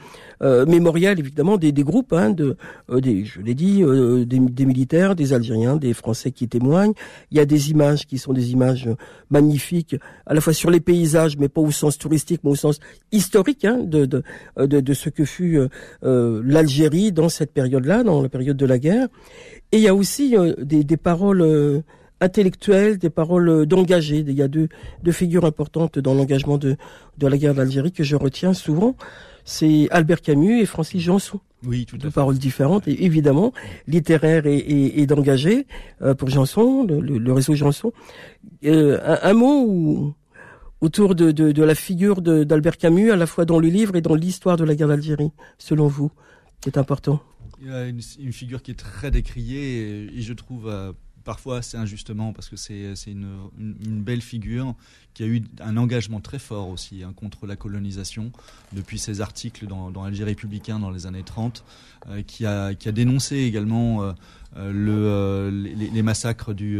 [0.41, 2.57] mémorial évidemment des, des groupes, hein, de,
[2.89, 6.93] des, je l'ai dit, des, des, militaires, des Algériens, des Français qui témoignent.
[7.31, 8.89] Il y a des images qui sont des images
[9.29, 9.95] magnifiques,
[10.25, 12.79] à la fois sur les paysages, mais pas au sens touristique, mais au sens
[13.11, 14.23] historique hein, de, de,
[14.57, 15.59] de, de, ce que fut
[16.01, 19.07] l'Algérie dans cette période-là, dans la période de la guerre.
[19.71, 21.81] Et il y a aussi euh, des, des, paroles euh,
[22.21, 24.23] intellectuelles, des paroles euh, d'engagés.
[24.25, 24.69] Il y a deux,
[25.03, 26.77] deux figures importantes dans l'engagement de,
[27.17, 28.95] de la guerre d'Algérie que je retiens souvent.
[29.49, 31.39] C'est Albert Camus et Francis Janson.
[31.65, 33.53] Oui, tout à Deux paroles différentes, et évidemment,
[33.87, 35.65] littéraires et, et, et d'engagés
[36.17, 37.93] pour Janson, le, le, réseau Janson.
[38.65, 40.13] Euh, un, un, mot
[40.81, 44.01] autour de, de, de, la figure d'Albert Camus, à la fois dans le livre et
[44.01, 46.11] dans l'histoire de la guerre d'Algérie, selon vous,
[46.59, 47.21] qui est important?
[47.61, 50.91] Il y a une, une, figure qui est très décriée et, et je trouve euh,
[51.27, 53.27] parfois assez injustement parce que c'est une,
[53.59, 54.75] une, une, belle figure
[55.13, 58.31] qui a eu un engagement très fort aussi hein, contre la colonisation
[58.71, 61.65] depuis ses articles dans, dans Alger républicain dans les années 30
[62.07, 64.13] euh, qui, a, qui a dénoncé également euh,
[64.55, 66.79] euh le, les, massacres du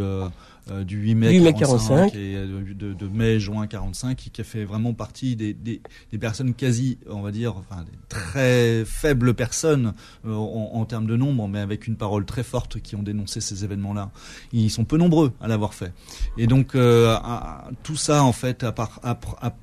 [0.72, 4.42] euh, du 8 mai, 8 45, et euh, de, de, mai juin 45 qui, qui
[4.42, 8.84] a fait vraiment partie des, des, des, personnes quasi on va dire enfin des très
[8.86, 9.94] faibles personnes
[10.26, 13.42] euh, en, en, termes de nombre mais avec une parole très forte qui ont dénoncé
[13.42, 14.12] ces événements là
[14.52, 15.94] ils sont peu nombreux à l'avoir fait.
[16.38, 19.54] Et donc euh, à, tout ça en fait à part à, à,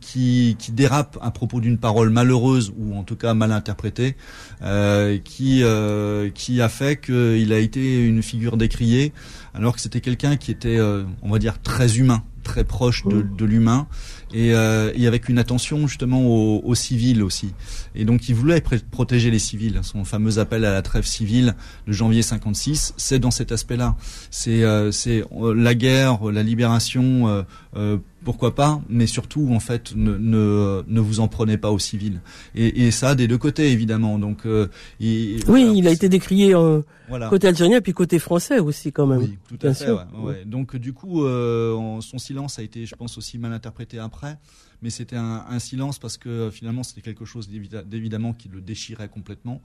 [0.00, 4.16] qui, qui dérape à propos d'une parole malheureuse ou en tout cas mal interprétée,
[4.62, 9.12] euh, qui, euh, qui a fait qu'il a été une figure décriée,
[9.54, 13.22] alors que c'était quelqu'un qui était, euh, on va dire, très humain, très proche de,
[13.22, 13.86] de l'humain
[14.32, 17.52] et, euh, et, avec une attention justement aux, aux, civils aussi.
[17.94, 19.80] Et donc il voulait protéger les civils.
[19.82, 21.54] Son fameux appel à la trêve civile
[21.86, 23.96] de janvier 56, c'est dans cet aspect-là.
[24.30, 27.44] C'est euh, c'est euh, la guerre, la libération.
[28.18, 31.70] Euh, euh, pourquoi pas, mais surtout en fait ne, ne, ne vous en prenez pas
[31.70, 32.20] aux civils.
[32.54, 34.18] Et, et ça des deux côtés évidemment.
[34.18, 34.68] Donc euh,
[35.00, 37.28] oui, voilà, il a été décrié euh, voilà.
[37.28, 39.20] côté algérien puis côté français aussi quand même.
[39.20, 39.90] Oui, tout à fait.
[39.90, 40.44] Ouais, ouais.
[40.44, 44.38] Donc du coup, euh, son silence a été, je pense, aussi mal interprété après.
[44.82, 49.08] mais c'était un, un, silence parce que finalement c'était quelque chose d'évidemment qui le déchirait
[49.08, 49.62] complètement,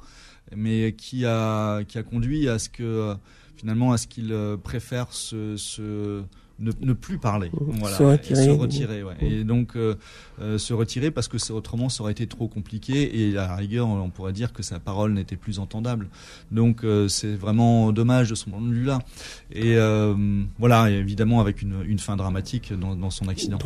[0.56, 3.16] mais qui a qui a conduit à ce que
[3.56, 6.24] finalement à ce qu'il préfère se, se
[6.60, 9.16] ne, plus parler, voilà, se retirer, se retirer ouais.
[9.22, 9.96] et donc euh,
[10.40, 13.88] euh, se retirer parce que autrement ça aurait été trop compliqué et à la rigueur
[13.88, 16.10] on pourrait dire que sa parole n'était plus entendable.
[16.52, 19.00] Donc euh, c'est vraiment dommage de son point de vue là.
[19.52, 19.76] Et
[20.60, 23.58] voilà, évidemment avec une, une fin dramatique dans, dans son accident.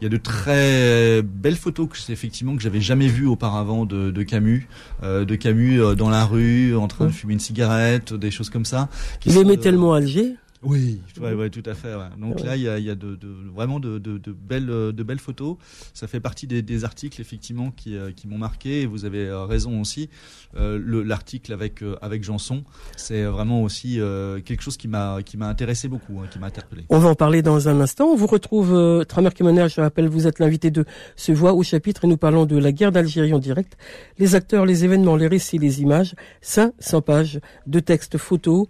[0.00, 4.10] Il y a de très belles photos que effectivement que j'avais jamais vues auparavant de,
[4.10, 4.68] de Camus,
[5.02, 8.88] de Camus dans la rue en train de fumer une cigarette, des choses comme ça.
[9.24, 10.36] Il aimait tellement Alger.
[10.66, 11.94] Oui, ouais, ouais, tout à fait.
[11.94, 12.08] Ouais.
[12.18, 15.02] Donc là, il y a, y a de, de, vraiment de, de, de, belles, de
[15.02, 15.56] belles photos.
[15.94, 18.82] Ça fait partie des, des articles effectivement qui, euh, qui m'ont marqué.
[18.82, 20.10] Et vous avez euh, raison aussi.
[20.56, 22.64] Euh, l'article avec euh, avec Janson,
[22.96, 24.00] c'est vraiment aussi
[24.44, 26.84] quelque chose qui m'a qui m'a intéressé beaucoup, hein, qui m'a interpellé.
[26.88, 28.06] On va en parler dans un instant.
[28.06, 30.84] On vous retrouve euh, Tramer Kemoner, je rappelle, vous êtes l'invité de
[31.16, 33.76] ce voix au chapitre et nous parlons de la guerre d'Algérie en direct.
[34.18, 36.14] Les acteurs, les événements, les récits, les images.
[36.40, 38.66] 500 pages de textes, photos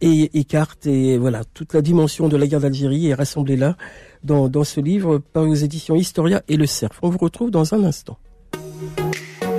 [0.00, 3.76] et, écarte et voilà toute la dimension de la guerre d'Algérie est rassemblée là
[4.24, 6.98] dans, dans ce livre paru aux éditions Historia et le Cerf.
[7.02, 8.18] On vous retrouve dans un instant.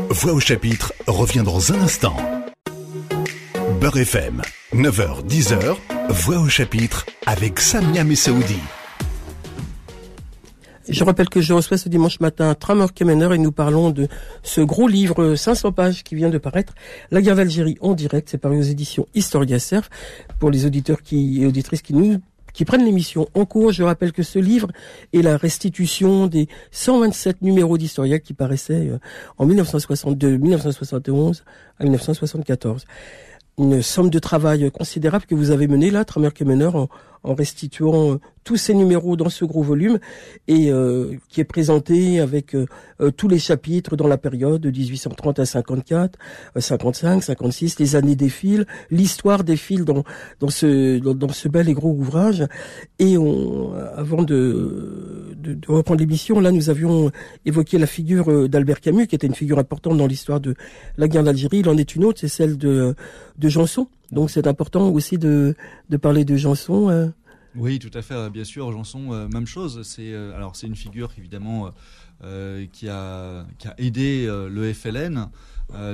[0.10, 2.16] Voix au chapitre revient dans un instant.
[3.80, 4.42] Beurre FM,
[4.74, 5.76] 9h, 10h,
[6.10, 8.60] Voix au chapitre avec Samia Messaoudi.
[10.90, 14.08] Je rappelle que je reçois ce dimanche matin Tramor Kemener et nous parlons de
[14.42, 16.74] ce gros livre 500 pages qui vient de paraître,
[17.12, 18.28] La guerre d'Algérie en direct.
[18.32, 19.88] C'est paru aux éditions Historia Surf.
[20.40, 22.20] Pour les auditeurs qui, et auditrices qui nous
[22.54, 24.70] qui prennent l'émission en cours, je rappelle que ce livre
[25.14, 28.98] est la restitution des 127 numéros d'Historia qui paraissaient euh,
[29.38, 31.44] en 1962, 1971
[31.80, 32.86] à 1974
[33.60, 36.88] une somme de travail considérable que vous avez menée là, Tramer Kemener, en,
[37.24, 40.00] en restituant euh, tous ces numéros dans ce gros volume
[40.48, 42.66] et euh, qui est présenté avec euh,
[43.16, 46.18] tous les chapitres dans la période de 1830 à 54,
[46.56, 50.04] 55, 56, les années défilent, l'histoire défile dans
[50.40, 52.46] dans ce dans, ce bel et gros ouvrage.
[52.98, 53.16] Et
[53.96, 57.12] avant de, de, de reprendre l'émission, là nous avions
[57.46, 60.56] évoqué la figure d'Albert Camus, qui était une figure importante dans l'histoire de
[60.98, 61.60] la guerre d'Algérie.
[61.60, 62.96] Il en est une autre, c'est celle de
[63.38, 63.88] de Janson.
[64.12, 65.56] Donc c'est important aussi de,
[65.90, 66.90] de parler de Janson.
[66.90, 67.08] Euh.
[67.56, 68.30] Oui, tout à fait.
[68.30, 69.82] Bien sûr, Janson, euh, même chose.
[69.84, 71.72] C'est euh, alors c'est une figure évidemment
[72.74, 75.28] qui a qui a aidé le FLN.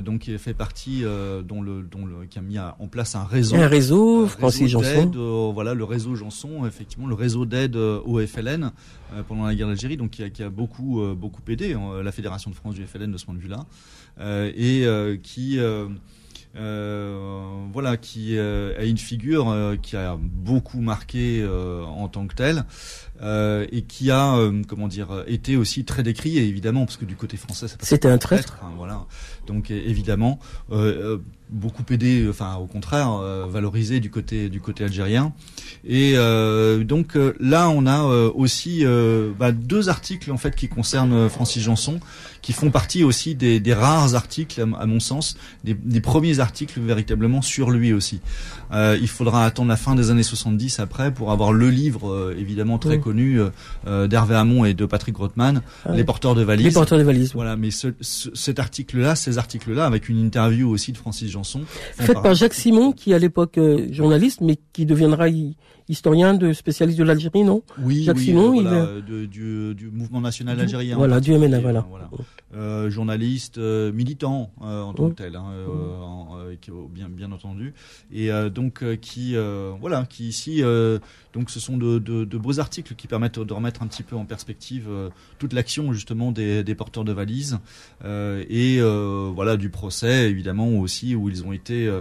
[0.02, 3.56] donc qui fait partie dont le dont le qui a mis en place un réseau
[3.58, 8.72] un réseau Francis Janson voilà le réseau Janson effectivement le réseau d'aide au FLN
[9.28, 12.50] pendant la guerre d'Algérie donc qui a, qui a beaucoup beaucoup aidé hein, la fédération
[12.50, 13.68] de France du FLN de ce point de vue là
[14.48, 14.84] et
[15.22, 15.60] qui
[16.58, 22.36] euh, voilà, qui euh, a une figure euh, qui a beaucoup marqué en tant que
[22.36, 22.64] telle
[23.22, 27.68] et qui a, comment dire, été aussi très décrié évidemment parce que du côté français,
[27.80, 28.60] c'était un traître.
[28.64, 29.06] Hein, voilà,
[29.48, 30.40] donc évidemment
[31.50, 35.34] beaucoup aidé, enfin au contraire valorisé du côté du côté algérien.
[35.86, 36.16] Et
[36.84, 38.84] donc là, on a aussi
[39.40, 42.00] bah, deux articles en fait qui concernent Francis Janson
[42.46, 46.80] qui font partie aussi des, des rares articles, à, mon sens, des, des, premiers articles
[46.80, 48.22] véritablement sur lui aussi.
[48.72, 52.36] Euh, il faudra attendre la fin des années 70 après pour avoir le livre euh,
[52.38, 53.50] évidemment très euh,
[53.88, 56.66] euh, d'Hervé Hamon et de Patrick Rothman, ah Les porteurs de valises.
[56.66, 57.34] Les porteurs de valises.
[57.34, 61.62] Voilà, mais ce, cet article-là, ces articles-là, avec une interview aussi de Francis Janson.
[61.94, 63.60] Faite par Jacques Simon, qui à l'époque
[63.92, 65.28] journaliste, mais qui deviendra
[65.88, 67.62] historien de spécialiste de l'Algérie, non?
[67.80, 68.64] Oui, Jacques oui, Simon, il
[69.08, 70.96] de, du, du, mouvement national algérien.
[70.96, 71.86] Voilà, du MNA, voilà.
[71.90, 72.10] voilà.
[72.56, 75.52] Euh, journaliste, euh, militant euh, en tant que tel, hein,
[76.90, 77.74] bien bien entendu,
[78.14, 79.36] et donc qui
[79.80, 80.64] voilà, qui ici
[81.36, 84.16] donc ce sont de, de, de, beaux articles qui permettent de remettre un petit peu
[84.16, 84.88] en perspective
[85.38, 87.60] toute l'action justement des, des, porteurs de valises
[88.04, 91.92] et voilà du procès évidemment aussi où ils ont été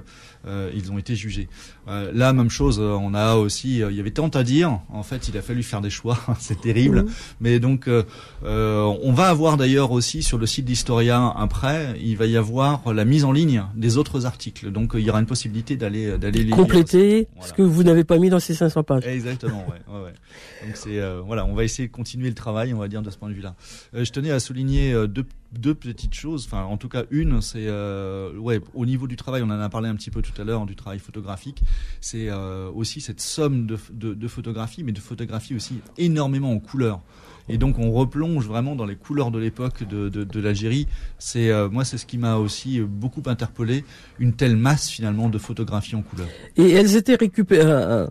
[0.47, 1.49] ils ont été jugés.
[1.87, 4.81] là même chose, on a aussi il y avait tant à dire.
[4.89, 7.07] En fait, il a fallu faire des choix, c'est terrible.
[7.41, 7.89] Mais donc
[8.45, 13.05] on va avoir d'ailleurs aussi sur le site d'Historia après, il va y avoir la
[13.05, 14.71] mise en ligne des autres articles.
[14.71, 18.19] Donc il y aura une possibilité d'aller d'aller les compléter ce que vous n'avez pas
[18.19, 19.07] mis dans ces 500 pages.
[19.07, 19.24] Exactement.
[19.25, 20.15] Ouais, ouais,
[20.87, 23.35] euh, on va essayer de continuer le travail, on va dire de ce point de
[23.35, 23.55] vue-là.
[23.95, 26.49] Euh, je tenais à souligner euh, deux petites choses.
[26.53, 30.11] En tout cas, une, c'est au niveau du travail, on en a parlé un petit
[30.11, 31.63] peu tout à l'heure du travail photographique.
[32.01, 37.01] C'est aussi cette somme de, photographies, mais de photographies aussi énormément en couleur.
[37.49, 40.87] Et donc on replonge vraiment dans les couleurs de l'époque de, de, de l'Algérie.
[41.19, 43.85] C'est euh, moi c'est ce qui m'a aussi euh, beaucoup interpellé,
[44.19, 46.29] une telle masse finalement de photographies en couleur.
[46.57, 47.63] Et elles étaient récupérées.
[47.65, 48.07] Euh,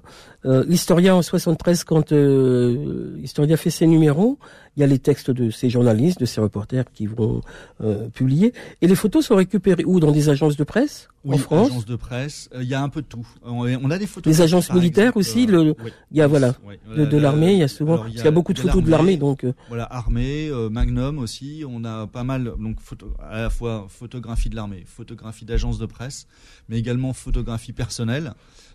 [0.46, 4.38] euh, Historia en 73 quand euh, Historia fait ses numéros,
[4.76, 7.42] il y a les textes de ces journalistes, de ces reporters qui vont
[7.82, 8.54] euh, publier.
[8.82, 10.00] Et les photos sont récupérées où?
[10.00, 11.10] Dans des agences de presse?
[11.24, 11.70] Oui, en France?
[11.70, 12.50] agences de presse.
[12.60, 13.28] Il y a un peu de tout.
[13.44, 14.32] On a des photos.
[14.32, 15.46] Les agences militaires aussi.
[15.46, 15.76] le,
[16.12, 16.56] il y a voilà
[16.96, 17.54] de, de l'armée.
[17.54, 19.18] Il y a souvent parce qu'il y a beaucoup de, photos de l'armée.
[19.18, 21.64] Donc voilà, armée, Magnum aussi.
[21.68, 25.86] On a pas mal donc photo, à la fois photographie de l'armée, photographie d'agences de
[25.86, 26.28] presse,
[26.68, 28.34] mais également photographie personnelle.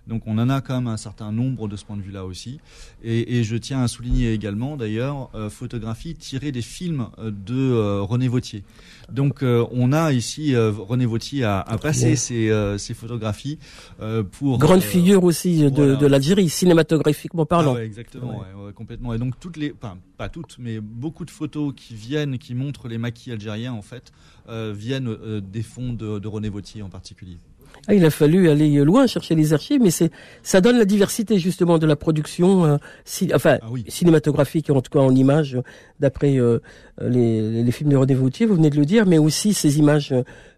[0.09, 2.61] Donc on en a quand même un certain nombre de ce point de vue-là aussi.
[3.05, 7.55] Et, et, je tiens à souligner également d'ailleurs euh, photographie tirée des films euh, de
[7.55, 8.64] euh, René Vautier.
[9.12, 13.59] Donc euh, on a ici René Vautier à, à passer ses, ses, photographies
[14.33, 15.97] pour grande figure aussi de, voilà.
[15.97, 17.73] de l'Algérie cinématographiquement parlant.
[17.73, 18.64] Ah ouais, exactement, ouais.
[18.66, 19.14] Ouais, complètement.
[19.14, 22.88] Et donc toutes les, enfin pas toutes, mais beaucoup de photos qui viennent, qui montrent
[22.88, 24.12] les maquis algériens en fait,
[24.49, 27.38] viennent des fonds de, de René Vautier en particulier.
[27.88, 30.11] Ah, il a fallu aller loin chercher les archives, mais c'est
[30.42, 33.85] ça donne la diversité justement de la production, euh, si, enfin ah oui.
[33.88, 35.59] cinématographique en tout cas en images,
[35.98, 36.59] d'après euh,
[37.01, 40.12] les, les, films de René Vautier, vous venez de le dire, mais aussi ces images.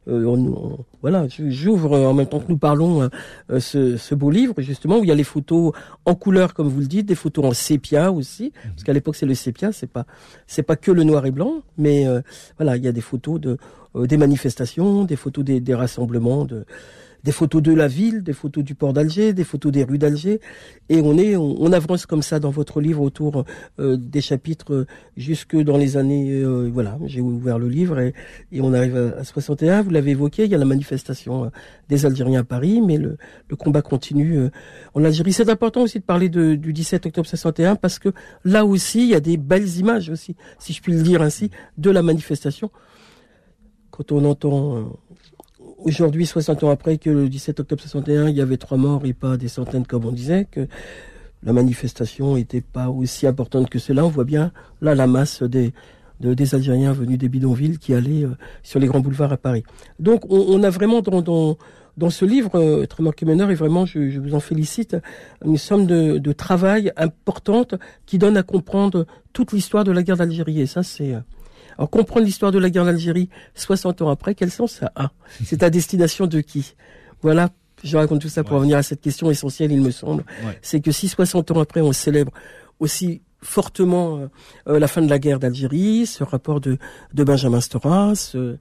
[0.08, 3.02] Euh, on, on, voilà, j'ouvre en même temps que nous parlons
[3.50, 5.72] euh, ce, ce, beau livre justement où il y a les photos
[6.06, 8.68] en couleur comme vous le dites, des photos en sépia aussi, mmh.
[8.70, 10.06] parce qu'à l'époque c'est le sépia, c'est pas
[10.46, 12.22] c'est pas que le noir et blanc, mais euh,
[12.58, 13.58] voilà, il y a des photos de
[13.94, 16.64] des manifestations, des photos des, des rassemblements de
[17.24, 20.40] des photos de la ville, des photos du port d'Alger, des photos des rues d'Alger,
[20.88, 23.44] et on est, on, avance comme ça dans votre livre autour
[23.78, 28.12] euh, des chapitres euh, jusque dans les années, euh, voilà, j'ai ouvert le livre et,
[28.60, 29.82] on arrive à, à 61.
[29.82, 31.50] Vous l'avez évoqué, il y a la manifestation
[31.88, 33.16] des Algériens à Paris, mais le,
[33.56, 34.48] combat continue
[34.94, 35.32] en Algérie.
[35.32, 38.08] C'est important aussi de parler du 17 octobre 61 parce que
[38.44, 41.50] là aussi, il y a des belles images aussi, si je puis le dire ainsi,
[41.78, 42.70] de la manifestation.
[43.90, 44.98] Quand on entend
[45.84, 49.12] aujourd'hui, 60 ans après que le 17 octobre 61, il y avait trois morts et
[49.12, 50.66] pas des centaines comme on disait, que
[51.42, 54.04] la manifestation n'était pas aussi importante que cela.
[54.04, 55.72] On voit bien là la masse des,
[56.20, 59.64] de, des Algériens venus des bidonvilles qui allaient euh, sur les grands boulevards à Paris.
[59.98, 61.56] Donc on, a vraiment dans, dans,
[61.96, 62.86] dans ce livre, euh,
[63.22, 64.96] meneur, et vraiment je, je, vous en félicite,
[65.44, 67.74] une somme de, de travail importante
[68.06, 70.60] qui donne à comprendre toute l'histoire de la guerre d'Algérie.
[70.60, 71.14] Et ça, c'est...
[71.72, 75.10] Euh, alors comprendre l'histoire de la guerre d'Algérie 60 ans après, quel sens ça a?
[75.44, 76.74] C'est à destination de qui?
[77.22, 77.50] Voilà,
[77.84, 78.58] je raconte tout ça pour ouais.
[78.58, 80.24] revenir à cette question essentielle, il me semble.
[80.44, 80.58] Ouais.
[80.62, 82.32] C'est que si 60 ans après on célèbre
[82.78, 84.28] aussi fortement
[84.68, 86.78] euh, la fin de la guerre d'Algérie, ce rapport de,
[87.14, 88.56] de Benjamin Storas, euh,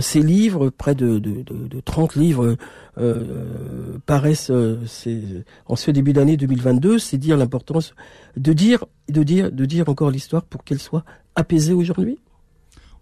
[0.00, 2.56] ces livres, près de, de, de 30 livres
[2.98, 7.94] euh, paraissent en ce début d'année 2022, c'est dire l'importance
[8.36, 11.04] de dire, de dire, de dire encore l'histoire pour qu'elle soit
[11.36, 12.18] apaisée aujourd'hui?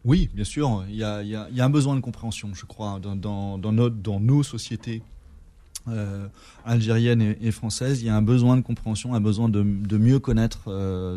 [0.05, 0.85] Oui, bien sûr.
[0.89, 5.03] Il y a, un besoin de compréhension, je crois, dans, dans, nos sociétés
[5.89, 6.27] euh,
[6.65, 8.03] algériennes et, françaises.
[8.03, 9.65] Il y a un besoin de compréhension, un besoin de, euh,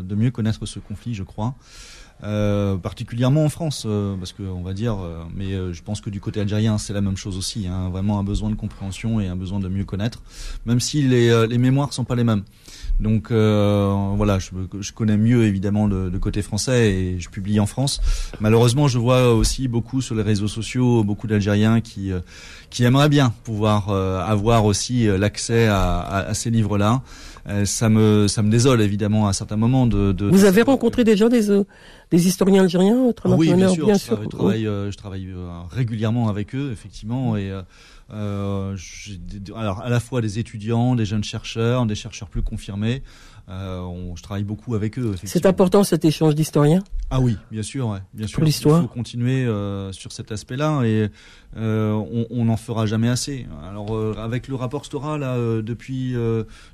[0.02, 1.54] de mieux connaître ce conflit, je crois.
[2.24, 6.08] Euh, particulièrement en France, euh, parce que on va dire, euh, mais je pense que
[6.08, 9.28] du côté algérien c'est la même chose aussi, hein, vraiment un besoin de compréhension et
[9.28, 10.22] un besoin de mieux connaître,
[10.64, 12.42] même si les, les mémoires sont pas les mêmes.
[13.00, 17.66] Donc euh, voilà, je, connais mieux évidemment le, le, côté français et je publie en
[17.66, 18.00] France.
[18.40, 22.20] Malheureusement, je vois aussi beaucoup sur les réseaux sociaux beaucoup d'Algériens qui euh,
[22.70, 27.02] qui aimeraient bien pouvoir euh, avoir aussi l'accès à, à, à, ces livres-là.
[27.64, 30.12] Ça me ça me désole évidemment à certains moments de.
[30.12, 31.48] de Vous avez rencontré déjà des
[32.10, 33.86] des historiens algériens, ah oui, bien sûr.
[33.86, 34.20] Bien sûr.
[34.22, 35.28] Je travaille, je travaille
[35.70, 37.52] régulièrement avec eux effectivement et
[38.12, 38.76] euh,
[39.56, 43.02] alors à la fois des étudiants, des jeunes chercheurs, des chercheurs plus confirmés.
[43.48, 45.14] Euh, on, je travaille beaucoup avec eux.
[45.22, 46.82] C'est important cet échange d'historiens.
[47.10, 48.36] Ah oui, bien sûr, ouais, bien sûr.
[48.38, 48.80] Pour l'histoire.
[48.80, 51.08] Il faut continuer euh, sur cet aspect-là et
[51.56, 51.92] euh,
[52.30, 53.46] on n'en fera jamais assez.
[53.68, 56.14] Alors euh, avec le rapport Stora là, euh, depuis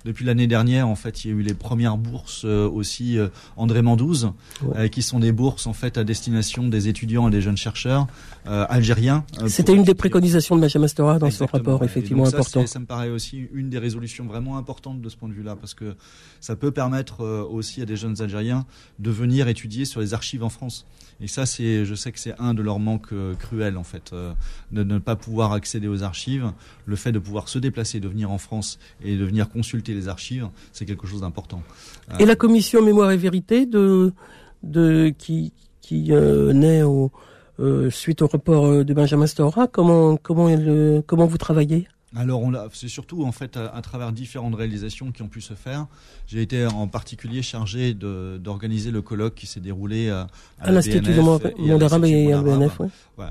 [0.05, 3.19] depuis l'année dernière, en fait, il y a eu les premières bourses aussi
[3.57, 4.33] André Mandouze,
[4.63, 4.91] ouais.
[4.91, 8.07] qui sont des bourses en fait à destination des étudiants et des jeunes chercheurs
[8.45, 9.25] algériens.
[9.47, 11.49] C'était une des préconisations de Benjamin Stora dans Exactement.
[11.49, 12.67] son rapport, effectivement ça, important.
[12.67, 15.75] Ça me paraît aussi une des résolutions vraiment importantes de ce point de vue-là, parce
[15.75, 15.95] que
[16.41, 18.67] ça peut permettre aussi à des jeunes Algériens
[18.99, 20.87] de venir étudier sur les archives en France.
[21.21, 24.13] Et ça, c'est, je sais que c'est un de leurs manques euh, cruels en fait,
[24.13, 24.33] euh,
[24.73, 26.51] de ne pas pouvoir accéder aux archives.
[26.87, 30.09] Le fait de pouvoir se déplacer, de venir en France et de venir consulter les
[30.09, 31.63] archives, c'est quelque chose d'important.
[32.19, 34.13] Et euh, la commission Mémoire et Vérité de,
[34.63, 37.13] de qui, qui euh, naît au,
[37.61, 41.87] euh, suite au rapport de Benjamin Stora, comment comment elle, comment vous travaillez?
[42.15, 45.87] Alors, c'est surtout en fait à, travers différentes réalisations qui ont pu se faire.
[46.27, 50.27] J'ai été en particulier chargé d'organiser le colloque qui s'est déroulé à,
[50.61, 52.81] à, l'Institut du monde arabe et à la BNF.
[53.19, 53.27] Ouais.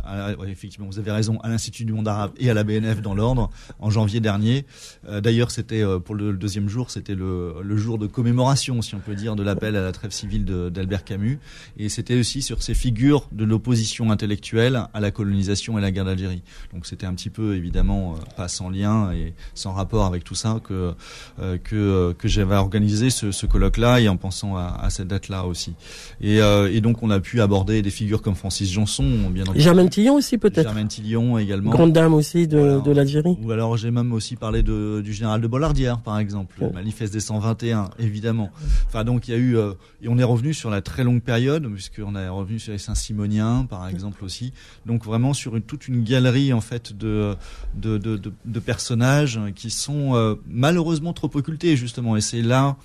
[0.50, 3.50] effectivement, vous avez raison, à l'Institut du monde arabe et à la BNF dans l'ordre
[3.80, 4.66] en janvier dernier.
[5.08, 8.96] Euh, d'ailleurs, c'était euh, pour le, deuxième jour, c'était le, le, jour de commémoration, si
[8.96, 11.40] on peut dire, de l'appel à la trêve civile d'Albert Camus.
[11.78, 16.06] Et c'était aussi sur ces figures de l'opposition intellectuelle à la colonisation et la guerre
[16.06, 16.44] d'Algérie.
[16.74, 20.36] Donc c'était un petit peu évidemment euh, pas sans lien et sans rapport avec tout
[20.36, 20.94] ça que
[21.40, 25.08] euh, que, euh, que j'avais organisé ce, ce colloque-là et en pensant à, à cette
[25.08, 25.74] date-là aussi.
[26.22, 29.60] Et, euh, et, donc on a pu aborder des figures comme Francis Janson, bien entendu.
[29.60, 30.64] Germaine Tillon aussi peut-être.
[30.64, 31.72] Germaine Tillon également.
[31.72, 33.38] Grande dame aussi de, de l'Algérie.
[33.44, 37.14] Ou alors j'ai même aussi parlé de, du général de Bollardière par exemple, le manifeste
[37.14, 38.50] des 121 évidemment.
[38.88, 39.58] Enfin donc il y a eu
[40.02, 43.66] et on est revenu sur la très longue période puisqu'on est revenu sur les Saint-Simoniens
[43.70, 44.54] par exemple aussi.
[44.86, 47.36] Donc vraiment sur une, toute une galerie en fait de
[47.76, 52.16] de, de, de, de personnages qui sont euh, malheureusement trop occultés justement.
[52.18, 52.78] Et c'est là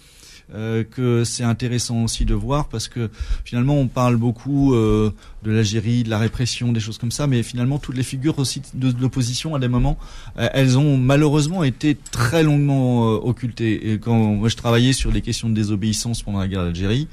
[0.55, 3.11] euh, que c'est intéressant aussi de voir parce que
[3.45, 7.43] finalement on parle beaucoup euh, de l'Algérie, de la répression, des choses comme ça, mais
[7.43, 9.99] finalement toutes les figures aussi de, l'opposition à des moments,
[10.39, 13.91] euh, elles ont malheureusement été très longuement occultées.
[13.91, 17.09] Et quand je travaillais sur les questions de désobéissance pendant la guerre d'Algérie,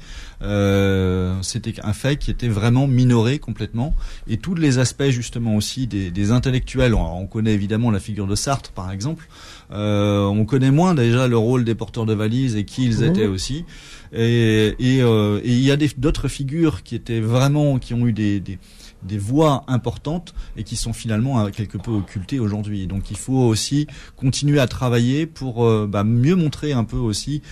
[1.42, 3.94] c'était un fait qui était vraiment minoré complètement.
[4.28, 8.26] Et tous les aspects justement aussi des, des intellectuels, on, on connaît évidemment la figure
[8.26, 12.56] de Sartre par exemple, euh, on connaît moins déjà le rôle des porteurs de valises
[12.56, 13.04] et qui ils mhm.
[13.04, 13.64] étaient aussi.
[14.12, 18.40] Et, euh, et, il y a d'autres figures qui étaient vraiment, qui ont eu des,
[18.40, 18.58] des
[19.02, 22.86] des voix importantes et qui sont finalement quelque peu occultées aujourd'hui.
[22.86, 23.86] Donc il faut aussi
[24.16, 27.42] continuer à travailler pour euh, bah, mieux montrer un peu aussi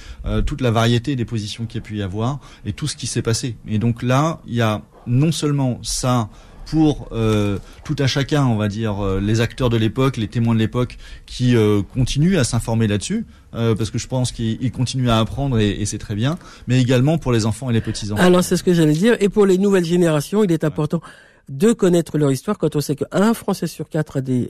[0.46, 3.06] toute la variété des positions qu'il y a pu y avoir et tout ce qui
[3.06, 3.56] s'est passé.
[3.68, 6.30] Et donc là, il y a non seulement ça
[6.66, 10.54] pour euh, tout à chacun, on va dire, euh, les acteurs de l'époque, les témoins
[10.54, 10.96] de l'époque,
[11.26, 15.84] qui euh, continuent à s'informer là-dessus, parce que je pense qu'ils continuent à apprendre et,
[15.84, 16.38] c'est très bien,
[16.68, 18.22] mais également pour les enfants et les petits-enfants.
[18.22, 21.02] Alors c'est ce que j'allais dire, et pour les nouvelles générations, il est important
[21.50, 24.48] de connaître leur histoire quand on sait qu'un Français sur quatre a des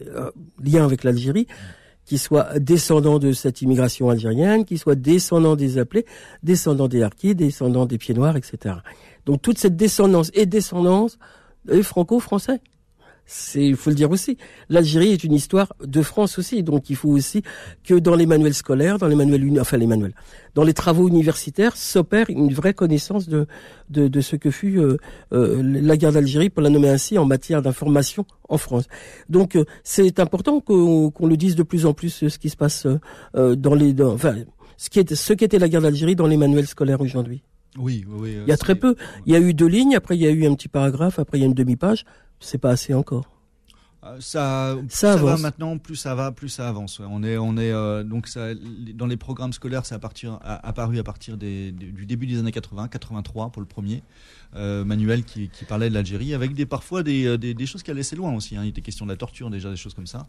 [0.63, 1.49] liens avec l'Algérie
[2.05, 6.05] qui soit descendant de cette immigration algérienne, qui soit descendant des appelés,
[6.43, 8.77] descendant des harkis, descendant des pieds noirs, etc.
[9.27, 11.19] Donc toute cette descendance et descendance et
[11.83, 12.61] franco-français.
[13.25, 14.37] C'est, il faut le dire aussi.
[14.69, 17.43] L'Algérie est une histoire de France aussi, donc il faut aussi
[17.85, 20.15] que dans les manuels scolaires, dans les manuels, enfin les manuels,
[20.55, 23.47] dans les travaux universitaires, s'opère une vraie connaissance de
[23.91, 24.97] de, ce que fut euh,
[25.33, 28.87] euh, la guerre d'Algérie, pour la nommer ainsi, en matière d'information en France.
[29.29, 32.87] Donc euh, c'est important qu'on le dise de plus en plus ce qui se passe
[33.35, 34.35] dans les, enfin
[34.77, 37.43] ce qui est ce qu'était la guerre d'Algérie dans les manuels scolaires aujourd'hui.
[37.79, 38.37] Oui, oui.
[38.43, 38.97] il y a très peu.
[39.27, 41.39] Il y a eu deux lignes, après il y a eu un petit paragraphe, après
[41.39, 42.05] il y a une demi-page.
[42.41, 43.32] C'est pas assez encore.
[44.05, 47.01] Euh, ça, ça, va maintenant, plus ça va, plus ça avance.
[47.01, 48.49] On est, on est euh, donc ça,
[48.95, 52.89] dans les programmes scolaires, à partir, apparu à partir des, du début des années 80,
[52.89, 54.03] 83 pour le premier
[54.57, 57.91] euh, manuel qui, qui, parlait de l'Algérie, avec des parfois des, des, des, choses qui
[57.93, 58.57] allaient assez loin aussi.
[58.57, 58.63] Hein.
[58.65, 60.27] Il était question de la torture déjà, des choses comme ça.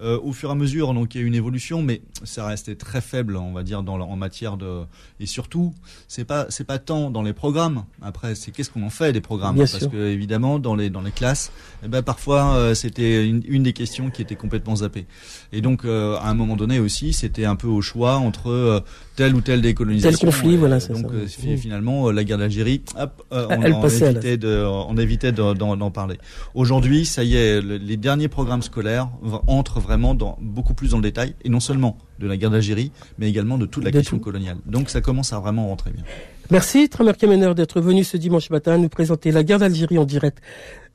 [0.00, 2.46] Euh, au fur et à mesure, donc il y a eu une évolution, mais ça
[2.46, 4.84] restait très faible, on va dire, dans, en matière de.
[5.20, 5.74] Et surtout,
[6.08, 7.84] c'est pas, c'est pas tant dans les programmes.
[8.00, 11.12] Après, c'est qu'est-ce qu'on en fait des programmes, parce que évidemment, dans les dans les
[11.12, 11.52] classes,
[11.84, 15.06] eh ben parfois c'était une, des questions qui était complètement zappée.
[15.52, 18.80] Et donc, euh, à un moment donné aussi, c'était un peu au choix entre euh,
[19.16, 20.18] telle ou telle décolonisation.
[20.18, 21.02] Tel conflit, voilà, c'est ça.
[21.02, 26.18] Donc, euh, finalement, la guerre d'Algérie, hop, on, on, évitait de, on évitait d'en parler.
[26.54, 29.08] Aujourd'hui, ça y est, les derniers programmes scolaires
[29.46, 32.92] entrent vraiment dans, beaucoup plus dans le détail, et non seulement de la guerre d'Algérie,
[33.18, 34.58] mais également de toute la question coloniale.
[34.66, 36.04] Donc, ça commence à vraiment rentrer bien.
[36.52, 40.38] Merci, Tramer Kemener, d'être venu ce dimanche matin nous présenter la guerre d'Algérie en direct.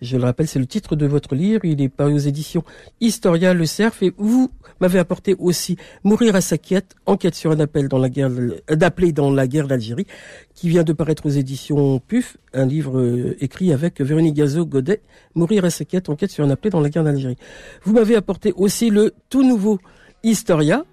[0.02, 1.64] Je le rappelle, c'est le titre de votre livre.
[1.64, 2.66] Il est paru aux éditions
[3.00, 4.52] Historia Le Cerf et vous
[4.82, 8.76] m'avez apporté aussi Mourir à sa quête, enquête sur un appel dans la guerre, euh,
[8.76, 10.08] d'appeler dans la guerre d'Algérie,
[10.56, 15.04] qui vient de paraître aux éditions PUF, un livre euh, écrit avec Véronique Gazo Godet,
[15.36, 17.38] Mourir à sa quête, enquête sur un appelé dans la guerre d'Algérie.
[17.84, 19.80] Vous m'avez apporté aussi le tout nouveau
[20.22, 20.84] Historia,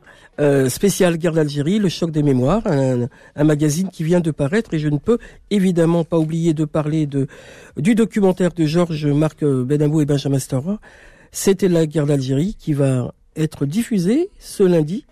[0.40, 3.08] euh, spécial guerre d'Algérie, le choc des mémoires, un,
[3.44, 5.18] magazine qui vient de paraître et je ne peux
[5.50, 7.26] évidemment pas oublier de parler de
[7.76, 10.78] du documentaire de Georges Marc Benamou et Benjamin Stora.
[11.32, 15.04] C'était la guerre d'Algérie qui va être diffusé ce lundi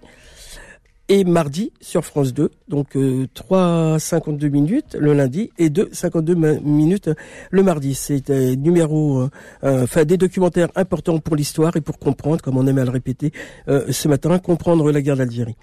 [1.11, 2.51] et mardi sur France 2.
[2.69, 7.11] Donc euh, 3,52 minutes le lundi et 2,52 minutes
[7.51, 7.95] le mardi.
[7.95, 9.31] C'est un numéro, euh,
[9.65, 12.91] euh, enfin des documentaires importants pour l'histoire et pour comprendre, comme on aime à le
[12.91, 13.33] répéter
[13.69, 15.57] euh, ce matin, comprendre la guerre d'Algérie.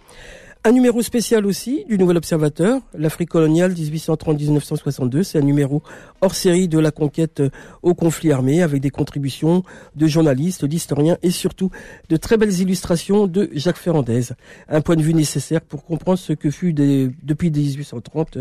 [0.67, 5.23] Un numéro spécial aussi du Nouvel Observateur, l'Afrique coloniale 1830-1962.
[5.23, 5.81] C'est un numéro
[6.19, 7.41] hors série de la conquête
[7.83, 9.63] au conflit armé avec des contributions
[9.95, 11.71] de journalistes, d'historiens et surtout
[12.09, 14.33] de très belles illustrations de Jacques Ferrandez.
[14.67, 18.39] Un point de vue nécessaire pour comprendre ce que fut depuis 1830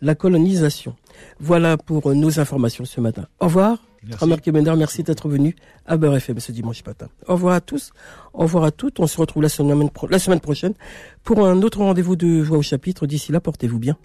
[0.00, 0.96] la colonisation.
[1.38, 3.26] Voilà pour nos informations ce matin.
[3.40, 3.87] Au revoir.
[4.06, 4.50] Merci.
[4.50, 7.08] Bender, merci d'être venu à Beurre FM ce dimanche matin.
[7.26, 7.92] Au revoir à tous,
[8.32, 9.00] au revoir à toutes.
[9.00, 10.74] On se retrouve la semaine, la semaine prochaine
[11.24, 13.06] pour un autre rendez-vous de Voix au chapitre.
[13.06, 13.96] D'ici là, portez-vous bien.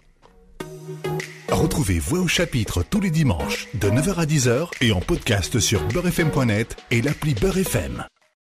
[1.50, 5.86] Retrouvez Voix au chapitre tous les dimanches de 9h à 10h et en podcast sur
[5.90, 8.04] beurrefm.net et l'appli Beurre FM.